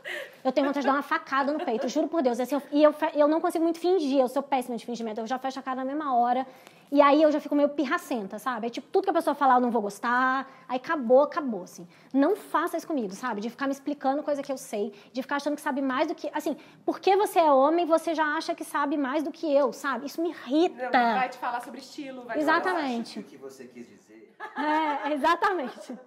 [0.44, 2.40] Eu tenho vontade de dar uma facada no peito, juro por Deus.
[2.40, 5.20] Assim, eu- e eu, eu não consigo muito fingir, eu sou péssima de fingimento.
[5.20, 6.46] Eu já fecho a cara na mesma hora.
[6.92, 8.68] E aí eu já fico meio pirracenta, sabe?
[8.68, 10.46] É tipo, tudo que a pessoa falar eu não vou gostar.
[10.68, 11.88] Aí acabou, acabou, assim.
[12.14, 13.40] Não faça isso comigo, sabe?
[13.40, 16.14] De ficar me explicando coisa que eu sei, de ficar achando que sabe mais do
[16.14, 16.30] que.
[16.34, 20.06] Assim, porque você é homem, você já acha que sabe mais do que eu, sabe?
[20.06, 20.90] Isso me irrita.
[21.30, 23.20] te falar sobre estilo, vai Exatamente.
[23.20, 24.11] O que você quis dizer?
[24.58, 25.98] É, exatamente.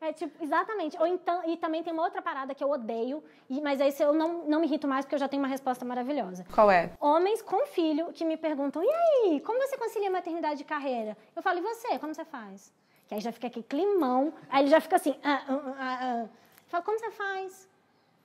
[0.00, 0.96] É tipo, exatamente.
[0.98, 4.12] Ou então, e também tem uma outra parada que eu odeio, e, mas aí eu
[4.12, 6.44] não, não me irrito mais porque eu já tenho uma resposta maravilhosa.
[6.54, 6.92] Qual é?
[7.00, 11.16] Homens com filho que me perguntam: e aí, como você concilia maternidade e carreira?
[11.34, 12.72] Eu falo: e você, como você faz?
[13.08, 16.20] Que aí já fica aquele climão, aí ele já fica assim: ah, ah, ah, ah.
[16.22, 17.68] Eu falo: como você faz?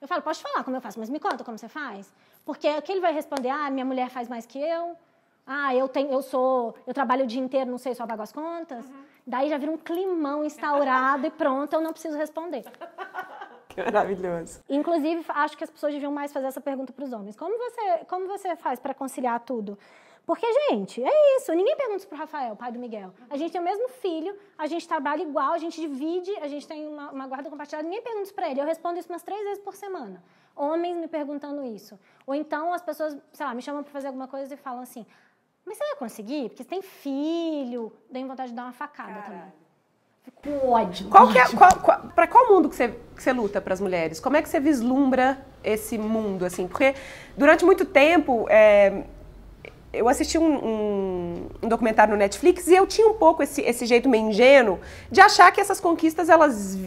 [0.00, 2.12] Eu falo: pode falar como eu faço, mas me conta como você faz.
[2.44, 4.96] Porque o que ele vai responder: ah, minha mulher faz mais que eu.
[5.46, 8.32] Ah, eu tenho, eu sou, eu trabalho o dia inteiro, não sei, só pago as
[8.32, 8.86] contas.
[9.26, 12.64] Daí já vira um climão instaurado e pronto, eu não preciso responder.
[13.74, 14.60] Que maravilhoso.
[14.68, 17.34] Inclusive, acho que as pessoas deviam mais fazer essa pergunta para os homens.
[17.34, 19.78] Como você, como você faz para conciliar tudo?
[20.26, 21.52] Porque, gente, é isso.
[21.52, 23.12] Ninguém pergunta isso pro Rafael, pai do Miguel.
[23.28, 26.68] A gente tem o mesmo filho, a gente trabalha igual, a gente divide, a gente
[26.68, 27.84] tem uma, uma guarda compartilhada.
[27.88, 28.60] Ninguém pergunta isso para ele.
[28.60, 30.22] Eu respondo isso umas três vezes por semana.
[30.54, 31.98] Homens me perguntando isso.
[32.26, 35.06] Ou então as pessoas, sei lá, me chamam para fazer alguma coisa e falam assim:
[35.64, 36.48] Mas você vai conseguir?
[36.48, 37.92] Porque você tem filho.
[38.10, 39.42] Dei vontade de dar uma facada também.
[40.24, 41.08] Fico com ódio.
[41.08, 43.80] Qual que é, qual, qual, pra qual mundo que você, que você luta para as
[43.80, 44.20] mulheres?
[44.20, 46.66] Como é que você vislumbra esse mundo, assim?
[46.68, 46.94] Porque
[47.36, 49.04] durante muito tempo, é,
[49.92, 53.84] eu assisti um, um- um documentário no Netflix e eu tinha um pouco esse, esse
[53.84, 54.78] jeito meio ingênuo
[55.10, 56.78] de achar que essas conquistas, elas,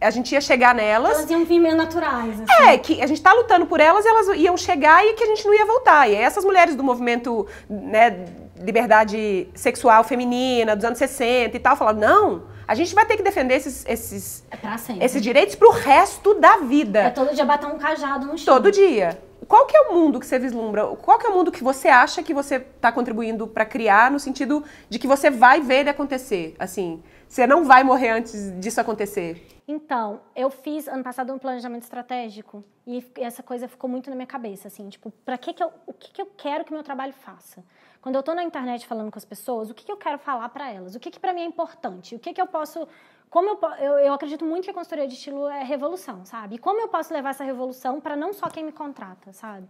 [0.00, 1.18] a gente ia chegar nelas.
[1.18, 2.40] Elas iam vir meio naturais.
[2.40, 2.62] Assim.
[2.64, 5.26] É, que a gente tá lutando por elas e elas iam chegar e que a
[5.26, 6.08] gente não ia voltar.
[6.08, 8.26] E essas mulheres do movimento, né,
[8.60, 13.22] liberdade sexual feminina, dos anos 60 e tal, falaram, não, a gente vai ter que
[13.22, 17.00] defender esses, esses, É esses direitos pro resto da vida.
[17.00, 18.54] É todo dia bater um cajado no chão.
[18.54, 19.18] Todo dia.
[19.48, 20.84] Qual que é o mundo que você vislumbra?
[20.88, 24.20] Qual que é o mundo que você acha que você está contribuindo para criar no
[24.20, 26.54] sentido de que você vai ver ele acontecer?
[26.58, 29.46] Assim, você não vai morrer antes disso acontecer.
[29.66, 34.26] Então, eu fiz ano passado um planejamento estratégico e essa coisa ficou muito na minha
[34.26, 37.12] cabeça, assim, tipo, para que que eu, o que que eu quero que meu trabalho
[37.12, 37.62] faça?
[38.00, 40.48] Quando eu tô na internet falando com as pessoas, o que que eu quero falar
[40.48, 40.94] para elas?
[40.94, 42.14] O que que para mim é importante?
[42.14, 42.88] O que que eu posso
[43.30, 46.54] como eu, eu, eu acredito muito que a consultoria de estilo é revolução, sabe?
[46.54, 49.68] E como eu posso levar essa revolução para não só quem me contrata, sabe?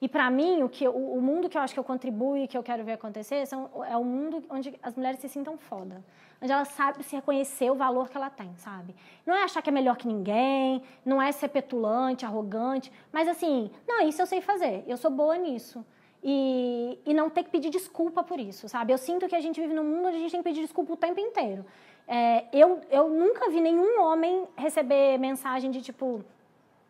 [0.00, 2.46] E para mim, o, que, o, o mundo que eu acho que eu contribuo e
[2.46, 6.04] que eu quero ver acontecer são, é o mundo onde as mulheres se sintam foda.
[6.42, 8.94] Onde elas sabem se reconhecer o valor que ela tem, sabe?
[9.24, 13.70] Não é achar que é melhor que ninguém, não é ser petulante, arrogante, mas assim,
[13.86, 15.84] não, isso eu sei fazer, eu sou boa nisso.
[16.24, 18.92] E, e não ter que pedir desculpa por isso, sabe?
[18.92, 20.92] Eu sinto que a gente vive num mundo onde a gente tem que pedir desculpa
[20.92, 21.64] o tempo inteiro.
[22.06, 26.24] É, eu, eu nunca vi nenhum homem receber mensagem de tipo,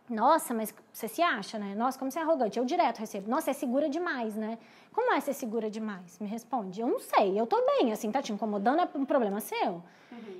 [0.08, 1.74] nossa, mas você se acha, né?
[1.74, 2.58] Nossa, como você é arrogante.
[2.58, 3.30] Eu direto recebo.
[3.30, 4.58] Nossa, é segura demais, né?
[4.92, 6.18] Como é ser segura demais?
[6.18, 6.80] Me responde.
[6.80, 9.82] Eu não sei, eu tô bem, assim, tá te incomodando, é um problema seu.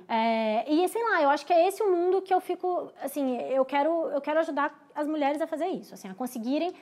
[0.07, 3.37] É, e, sei lá, eu acho que é esse o mundo que eu fico, assim,
[3.37, 6.73] eu quero, eu quero ajudar as mulheres a fazer isso, assim, a conseguirem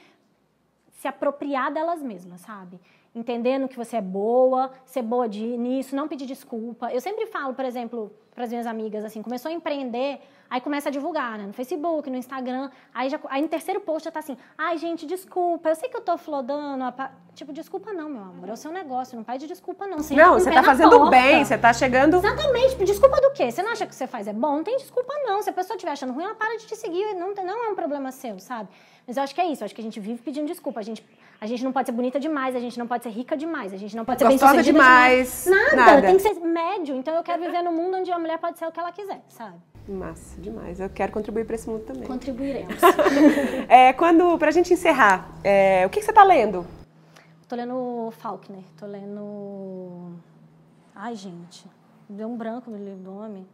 [0.89, 2.79] se apropriar delas mesmas, sabe?
[3.13, 6.91] Entendendo que você é boa, ser boa de, nisso, não pedir desculpa.
[6.91, 10.87] Eu sempre falo, por exemplo, para as minhas amigas, assim, começou a empreender, aí começa
[10.87, 11.45] a divulgar, né?
[11.45, 15.05] No Facebook, no Instagram, aí, já, aí no terceiro post já tá assim, ai, gente,
[15.05, 18.53] desculpa, eu sei que eu tô flodando, a pa-" tipo, desculpa não, meu amor, é
[18.53, 19.97] o seu negócio, não pede desculpa não.
[19.97, 21.09] Você Não, você tá fazendo porta.
[21.11, 22.15] bem, você tá chegando.
[22.15, 23.51] Exatamente, tipo, desculpa do quê?
[23.51, 24.55] Você não acha que você faz é bom?
[24.57, 25.41] Não tem desculpa, não.
[25.41, 27.13] Se a pessoa estiver achando ruim, ela para de te seguir.
[27.15, 28.69] Não, não é um problema seu, sabe?
[29.05, 29.63] Mas eu acho que é isso.
[29.63, 30.79] Eu acho que a gente vive pedindo desculpa.
[30.79, 31.03] A gente,
[31.41, 33.77] a gente não pode ser bonita demais, a gente não pode ser rica demais, a
[33.77, 36.01] gente não pode ser Gostosa bem-sucedida demais, Nada, nada.
[36.03, 36.95] tem que ser médio.
[36.95, 39.19] Então eu quero viver num mundo onde a mulher pode ser o que ela quiser,
[39.27, 39.55] sabe?
[39.89, 40.79] Massa, demais.
[40.79, 42.03] Eu quero contribuir para esse mundo também.
[42.03, 42.75] Contribuiremos.
[43.67, 46.65] É, quando, pra gente encerrar, é, o que, que você tá lendo?
[47.47, 50.13] tô lendo Faulkner, tô lendo.
[50.95, 51.65] Ai, gente.
[52.07, 53.47] Deu um branco no homem.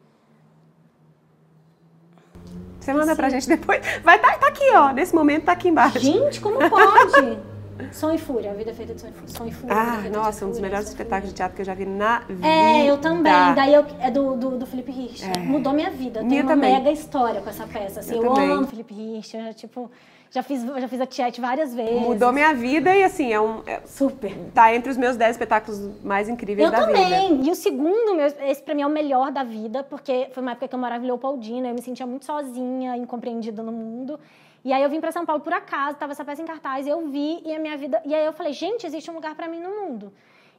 [2.79, 3.79] Você manda pra gente depois.
[4.03, 4.91] Vai tá, tá aqui, ó.
[4.91, 5.99] Nesse momento tá aqui embaixo.
[5.99, 7.39] Gente, como pode?
[7.91, 9.27] Som e Fúria, a vida é feita de som e fúria.
[9.35, 11.65] Som e fúria é Ah, nossa, um dos fúria, melhores espetáculos de teatro que eu
[11.65, 12.47] já vi na vida.
[12.47, 13.31] É, eu também.
[13.55, 15.23] Daí eu, é do, do, do Felipe Rich.
[15.25, 15.37] É.
[15.39, 16.19] Mudou minha vida.
[16.19, 16.73] Eu Minha tenho uma também.
[16.73, 17.99] mega história com essa peça.
[17.99, 18.51] Assim, Eu eu também.
[18.51, 19.35] amo Felipe Rich.
[19.37, 19.91] Eu já, tipo,
[20.31, 22.01] já fiz, já fiz a Tiete várias vezes.
[22.01, 23.61] Mudou minha vida e assim, é um.
[23.65, 24.35] é- Super.
[24.53, 26.93] tá entre os meus 10 espetáculos mais incríveis Eu da vida.
[26.99, 27.45] também.
[27.45, 30.51] E o segundo, meu, esse pra mim é o melhor da vida, porque foi uma
[30.51, 34.19] época que eu morava em Leopoldina, eu me sentia muito sozinha, incompreendida no mundo.
[34.67, 37.07] E aí eu vim pra São Paulo por acaso, tava essa peça em cartaz, eu
[37.07, 38.01] vi e a minha vida.
[38.03, 40.11] E aí eu falei, gente, existe um lugar pra mim no mundo.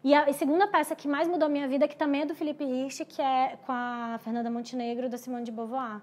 [0.03, 2.65] E a segunda peça que mais mudou a minha vida, que também é do Felipe
[2.65, 6.01] Rich, que é com a Fernanda Montenegro, da Simone de Beauvoir.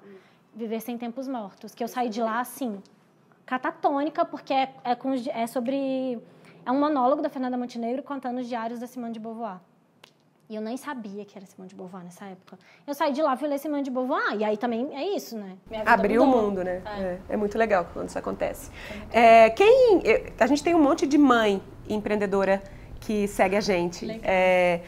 [0.54, 1.74] Viver Sem Tempos Mortos.
[1.74, 2.80] Que eu saí de lá, assim,
[3.44, 6.20] catatônica, porque é, é, com é sobre...
[6.64, 9.60] É um monólogo da Fernanda Montenegro contando os diários da Simone de Beauvoir.
[10.48, 12.58] E eu nem sabia que era Simone de Beauvoir nessa época.
[12.86, 15.54] Eu saí de lá, fui ler Simone de Beauvoir, e aí também é isso, né?
[15.86, 16.82] Abriu o mundo, né?
[16.86, 17.02] É.
[17.02, 18.70] É, é muito legal quando isso acontece.
[19.12, 20.02] É, quem.
[20.40, 22.62] A gente tem um monte de mãe empreendedora
[23.00, 24.08] que segue a gente.
[24.24, 24.82] É,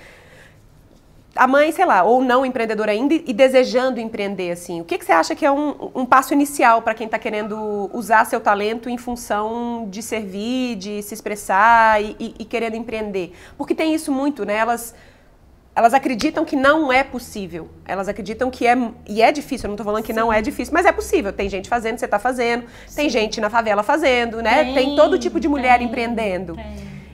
[1.36, 4.82] a mãe, sei lá, ou não empreendedora ainda e desejando empreender, assim.
[4.82, 7.90] O que, que você acha que é um, um passo inicial para quem está querendo
[7.94, 13.34] usar seu talento em função de servir, de se expressar e, e- e querendo empreender?
[13.58, 14.56] Porque tem isso muito, né?
[14.56, 14.96] Elas
[15.78, 17.70] elas acreditam que não é possível.
[17.86, 18.76] Elas acreditam que é.
[19.08, 21.32] E é difícil, eu não tô falando que não é difícil, mas é possível.
[21.32, 22.66] Tem gente fazendo, você tá fazendo.
[22.96, 24.64] Tem gente na favela fazendo, né?
[24.64, 26.56] Tem, Tem, todo tipo de mulher tem, empreendendo.
[26.56, 26.66] tem.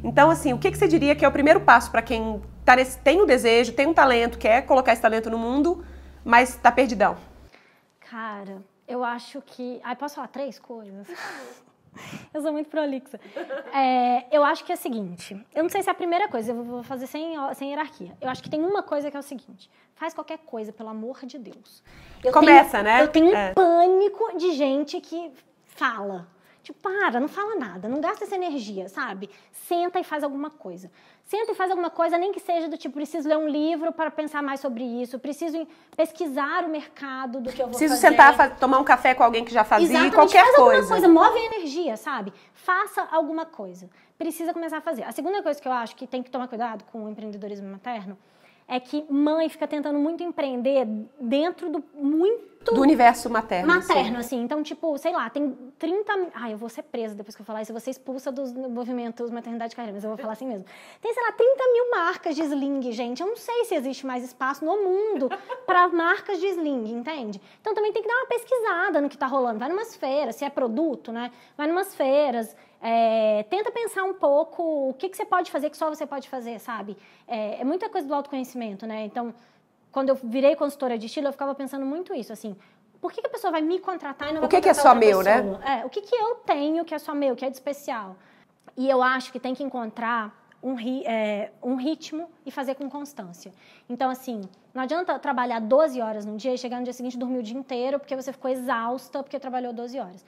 [0.02, 2.74] Então, assim, o que, que você diria que é o primeiro passo para quem tá
[2.78, 5.84] nesse, tem o desejo, tem um talento, quer colocar esse talento no mundo,
[6.24, 7.18] mas tá perdidão?
[8.10, 9.82] Cara, eu acho que.
[9.84, 11.06] Ai, posso falar três coisas?
[12.34, 13.20] Eu sou muito prolixa.
[13.74, 16.52] É, eu acho que é o seguinte: eu não sei se é a primeira coisa,
[16.52, 18.16] eu vou fazer sem, sem hierarquia.
[18.22, 21.20] Eu acho que tem uma coisa que é o seguinte: faz qualquer coisa, pelo amor
[21.26, 21.84] de Deus.
[22.24, 23.02] Eu Começa, tenho- né?
[23.04, 23.54] Eu tenho um É.
[23.54, 25.32] pânico de gente que
[25.66, 26.28] fala.
[26.64, 29.30] Tipo, para, não fala nada, não gasta essa energia, sabe?
[29.52, 30.90] Senta e faz alguma coisa.
[31.26, 34.10] Senta e faz alguma coisa, nem que seja do tipo, preciso ler um livro para
[34.10, 38.08] pensar mais sobre isso, preciso pesquisar o mercado do que eu vou Preciso fazer.
[38.12, 40.80] sentar, fa- tomar um café com alguém que já fazia, Exatamente, qualquer faz coisa.
[40.80, 42.32] alguma coisa, move a energia, sabe?
[42.54, 43.90] Faça alguma coisa.
[44.18, 45.04] Precisa começar a fazer.
[45.04, 48.18] A segunda coisa que eu acho que tem que tomar cuidado com o empreendedorismo materno
[48.66, 50.88] é que mãe fica tentando muito empreender
[51.20, 53.68] dentro do muito Do universo materno.
[53.68, 54.36] materno, assim.
[54.38, 54.42] assim.
[54.42, 56.16] Então, tipo, sei lá, tem 30.
[56.18, 57.72] mi- Ai, eu vou ser presa depois que eu falar isso.
[57.72, 60.66] Eu vou ser expulsa dos movimentos maternidade e carreira, mas eu vou falar assim mesmo.
[61.02, 63.22] Tem, sei lá, 30 mil marcas de sling, gente.
[63.22, 65.30] Eu não sei se existe mais espaço no mundo
[65.66, 67.42] para marcas de sling, entende?
[67.62, 69.60] Então também tem que dar uma pesquisada no que tá rolando.
[69.60, 71.32] Vai numas feiras, se é produto, né?
[71.58, 72.56] Vai numas feiras.
[72.82, 76.28] é, tenta pensar um pouco o que, que você pode fazer que só você pode
[76.30, 76.98] fazer, sabe?
[77.28, 79.06] É, é muita coisa do autoconhecimento, né?
[79.06, 79.34] Então,
[79.94, 82.58] quando eu virei consultora de estilo, eu ficava pensando muito isso, assim.
[83.00, 84.74] Por que, que a pessoa vai me contratar e não vai O que que é
[84.74, 85.42] só meu, né?
[85.42, 85.64] pessoa?
[85.64, 88.16] É, o que, que eu tenho que é só meu, que é de especial?
[88.76, 90.34] E eu acho que tem que encontrar
[90.64, 93.52] um, ri- é, um ritmo e fazer com constância.
[93.88, 94.42] Então, assim,
[94.74, 97.44] não adianta trabalhar 12 horas num dia e chegar no dia seguinte e dormir o
[97.44, 100.26] dia inteiro porque você ficou exausta porque trabalhou 12 horas.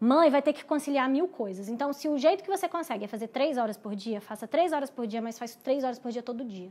[0.00, 1.68] Mãe vai ter que conciliar mil coisas.
[1.68, 4.72] Então, se o jeito que você consegue é fazer três horas por dia, faça três
[4.72, 6.70] horas por dia, mas faz três horas por dia todo dia.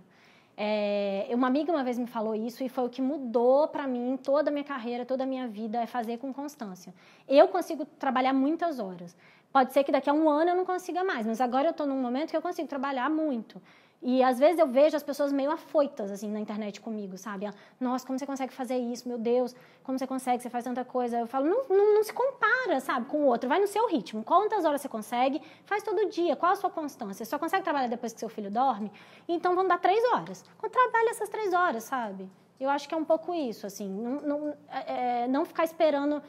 [0.57, 4.17] É, uma amiga uma vez me falou isso e foi o que mudou para mim
[4.21, 6.93] toda a minha carreira, toda a minha vida, é fazer com constância.
[7.27, 9.15] Eu consigo trabalhar muitas horas.
[9.51, 11.85] Pode ser que daqui a um ano eu não consiga mais, mas agora eu estou
[11.87, 13.61] num momento que eu consigo trabalhar muito.
[14.01, 17.49] E às vezes eu vejo as pessoas meio afoitas assim na internet comigo, sabe?
[17.79, 19.07] Nossa, como você consegue fazer isso?
[19.07, 20.43] Meu Deus, como você consegue?
[20.43, 21.19] Você faz tanta coisa.
[21.19, 23.49] Eu falo, não, não, não se compara, sabe, com o outro.
[23.49, 24.23] Vai no seu ritmo.
[24.23, 25.41] Quantas horas você consegue?
[25.65, 26.35] Faz todo dia.
[26.35, 27.25] Qual a sua constância?
[27.25, 28.91] Você só consegue trabalhar depois que seu filho dorme?
[29.27, 30.45] Então vão dar três horas.
[30.57, 32.29] Então, trabalha essas três horas, sabe?
[32.59, 33.89] Eu acho que é um pouco isso, assim.
[33.89, 36.21] Não, não, é, é, não ficar esperando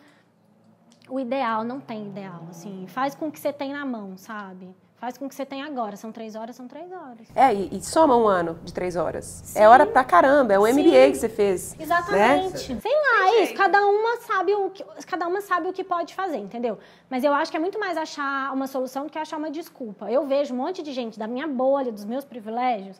[1.09, 2.87] o ideal, não tem ideal, assim.
[2.89, 4.75] Faz com o que você tem na mão, sabe?
[4.99, 5.95] Faz com que você tenha agora.
[5.95, 7.29] São três horas, são três horas.
[7.35, 9.55] É, e, e soma um ano de três horas.
[9.55, 10.73] É hora pra caramba, é um Sim.
[10.73, 11.77] MBA que você fez.
[11.77, 11.85] Né?
[11.85, 12.59] Exatamente.
[12.59, 13.55] Sei lá, é isso.
[13.55, 16.79] Cada uma sabe o que, cada uma sabe o que pode fazer, entendeu?
[17.11, 20.11] Mas eu acho que é muito mais achar uma solução do que achar uma desculpa.
[20.11, 22.99] Eu vejo um monte de gente da minha bolha, dos meus privilégios,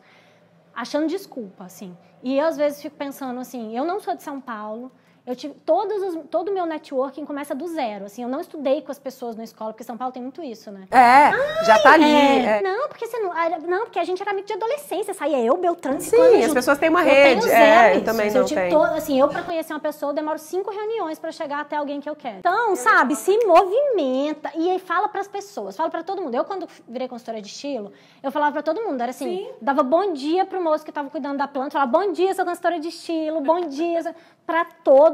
[0.75, 1.97] achando desculpa, assim.
[2.23, 4.93] E eu às vezes fico pensando assim, eu não sou de São Paulo.
[5.27, 8.05] Eu tive todos os, todo o meu networking começa do zero.
[8.05, 10.71] Assim, eu não estudei com as pessoas na escola, porque São Paulo tem muito isso,
[10.71, 10.87] né?
[10.91, 12.05] É, já tá ali.
[12.05, 12.59] É.
[12.59, 12.63] é.
[12.63, 15.57] Não, porque você não, era- não, porque a gente era amigo de adolescência, saía eu,
[15.57, 16.55] Beltrano, Sim, as junto.
[16.55, 17.41] pessoas têm uma Eu rede.
[17.41, 18.05] tenho é, zero eu isso.
[18.05, 18.79] também eu não tive tenho.
[18.79, 22.01] to- assim, eu pra conhecer uma pessoa, eu demoro cinco reuniões pra chegar até alguém
[22.01, 22.39] que eu quero.
[22.39, 26.35] Então, sabe, se movimenta e aí fala pras pessoas, fala pra todo mundo.
[26.35, 30.13] Eu quando virei consultora de estilo, eu falava pra todo mundo, era assim, dava bom
[30.13, 33.41] dia pro moço que tava cuidando da planta, falava bom dia, sou consultora de estilo,
[33.41, 34.15] bom dia, sou-"
[34.47, 34.65] pra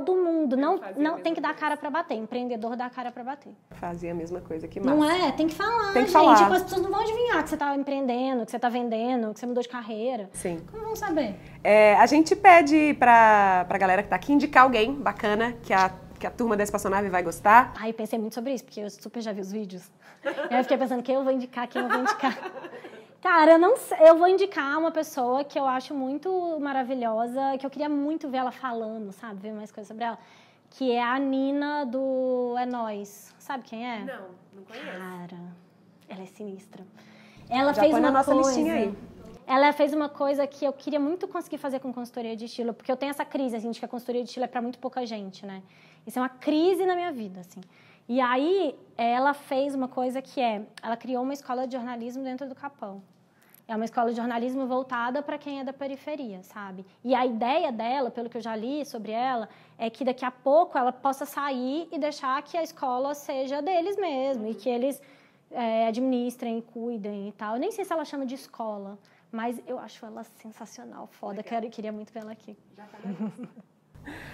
[0.02, 0.56] todo mundo.
[0.56, 3.52] Não, não tem que dar cara pra bater, empreendedor dá cara pra bater.
[3.72, 4.94] Fazia a mesma coisa que massa.
[4.94, 5.32] Não é?
[5.32, 6.12] Tem que falar, Tem que gente.
[6.12, 6.36] falar.
[6.36, 9.40] Tipo, as pessoas não vão adivinhar que você tá empreendendo, que você tá vendendo, que
[9.40, 10.28] você mudou de carreira.
[10.32, 10.60] Sim.
[10.70, 11.34] Como vão saber?
[11.62, 15.90] É, a gente pede pra, pra galera que tá aqui indicar alguém bacana que a,
[16.18, 17.72] que a turma da Espaçonave vai gostar.
[17.80, 19.90] Aí eu pensei muito sobre isso, porque eu super já vi os vídeos.
[20.24, 22.36] Aí eu fiquei pensando, quem eu vou indicar, quem eu vou indicar.
[23.22, 27.70] Cara, eu não eu vou indicar uma pessoa que eu acho muito maravilhosa, que eu
[27.70, 29.40] queria muito ver ela falando, sabe?
[29.40, 30.18] Ver mais coisas sobre ela.
[30.70, 33.32] Que é a Nina do É Nós.
[33.38, 34.00] Sabe quem é?
[34.00, 34.86] Não, não conheço.
[34.86, 35.38] Cara,
[36.08, 36.84] ela é sinistra.
[37.48, 38.48] Ela Já fez põe na uma nossa coisa.
[38.50, 38.94] listinha aí.
[39.46, 42.90] Ela fez uma coisa que eu queria muito conseguir fazer com consultoria de estilo, porque
[42.90, 45.04] eu tenho essa crise, assim, de que a consultoria de estilo é para muito pouca
[45.06, 45.62] gente, né?
[46.06, 47.60] Isso é uma crise na minha vida, assim.
[48.08, 52.48] E aí, ela fez uma coisa que é, ela criou uma escola de jornalismo dentro
[52.48, 53.02] do Capão.
[53.66, 56.84] É uma escola de jornalismo voltada para quem é da periferia, sabe?
[57.02, 59.48] E a ideia dela, pelo que eu já li sobre ela,
[59.78, 63.96] é que daqui a pouco ela possa sair e deixar que a escola seja deles
[63.96, 65.00] mesmo e que eles
[65.50, 67.54] é, administrem, cuidem e tal.
[67.54, 68.98] Eu nem sei se ela chama de escola,
[69.30, 71.42] mas eu acho ela sensacional, foda.
[71.42, 72.56] Quero, queria muito ver ela aqui.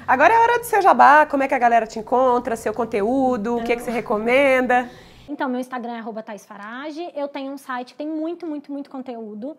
[0.06, 3.56] Agora é hora do seu jabá, como é que a galera te encontra, seu conteúdo,
[3.56, 4.88] o que, que você recomenda.
[5.28, 7.10] Então, meu Instagram é arroba Farage.
[7.14, 9.56] Eu tenho um site que tem muito, muito, muito conteúdo.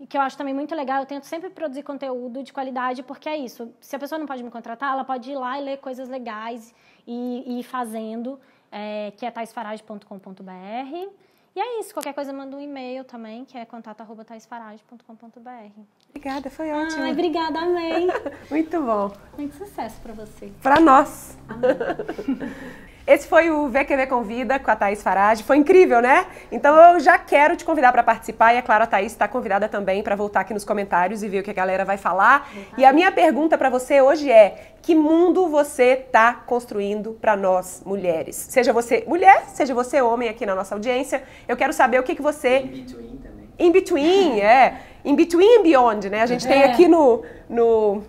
[0.00, 1.00] E que eu acho também muito legal.
[1.00, 3.72] Eu tento sempre produzir conteúdo de qualidade, porque é isso.
[3.80, 6.74] Se a pessoa não pode me contratar, ela pode ir lá e ler coisas legais
[7.06, 8.40] e, e ir fazendo,
[8.72, 11.12] é, que é taisfarage.com.br.
[11.54, 11.92] E é isso.
[11.92, 15.80] Qualquer coisa, manda um e-mail também, que é contato.taisfarage.com.br.
[16.08, 17.02] Obrigada, foi ótimo.
[17.02, 18.08] Ai, obrigada, amei.
[18.50, 19.12] Muito bom.
[19.36, 20.50] muito sucesso pra você.
[20.62, 21.36] Pra nós.
[23.04, 25.42] Esse foi o VQV Convida com a Thaís Farage.
[25.42, 26.24] Foi incrível, né?
[26.52, 29.68] Então eu já quero te convidar para participar e, é claro, a Thaís está convidada
[29.68, 32.48] também para voltar aqui nos comentários e ver o que a galera vai falar.
[32.78, 37.82] E a minha pergunta para você hoje é: que mundo você está construindo para nós
[37.84, 38.36] mulheres?
[38.36, 42.14] Seja você mulher, seja você homem aqui na nossa audiência, eu quero saber o que,
[42.14, 43.48] que você In between também.
[43.58, 44.80] In between, é.
[45.04, 46.22] In between and beyond, né?
[46.22, 46.66] A gente tem É.
[46.66, 48.04] aqui no, no.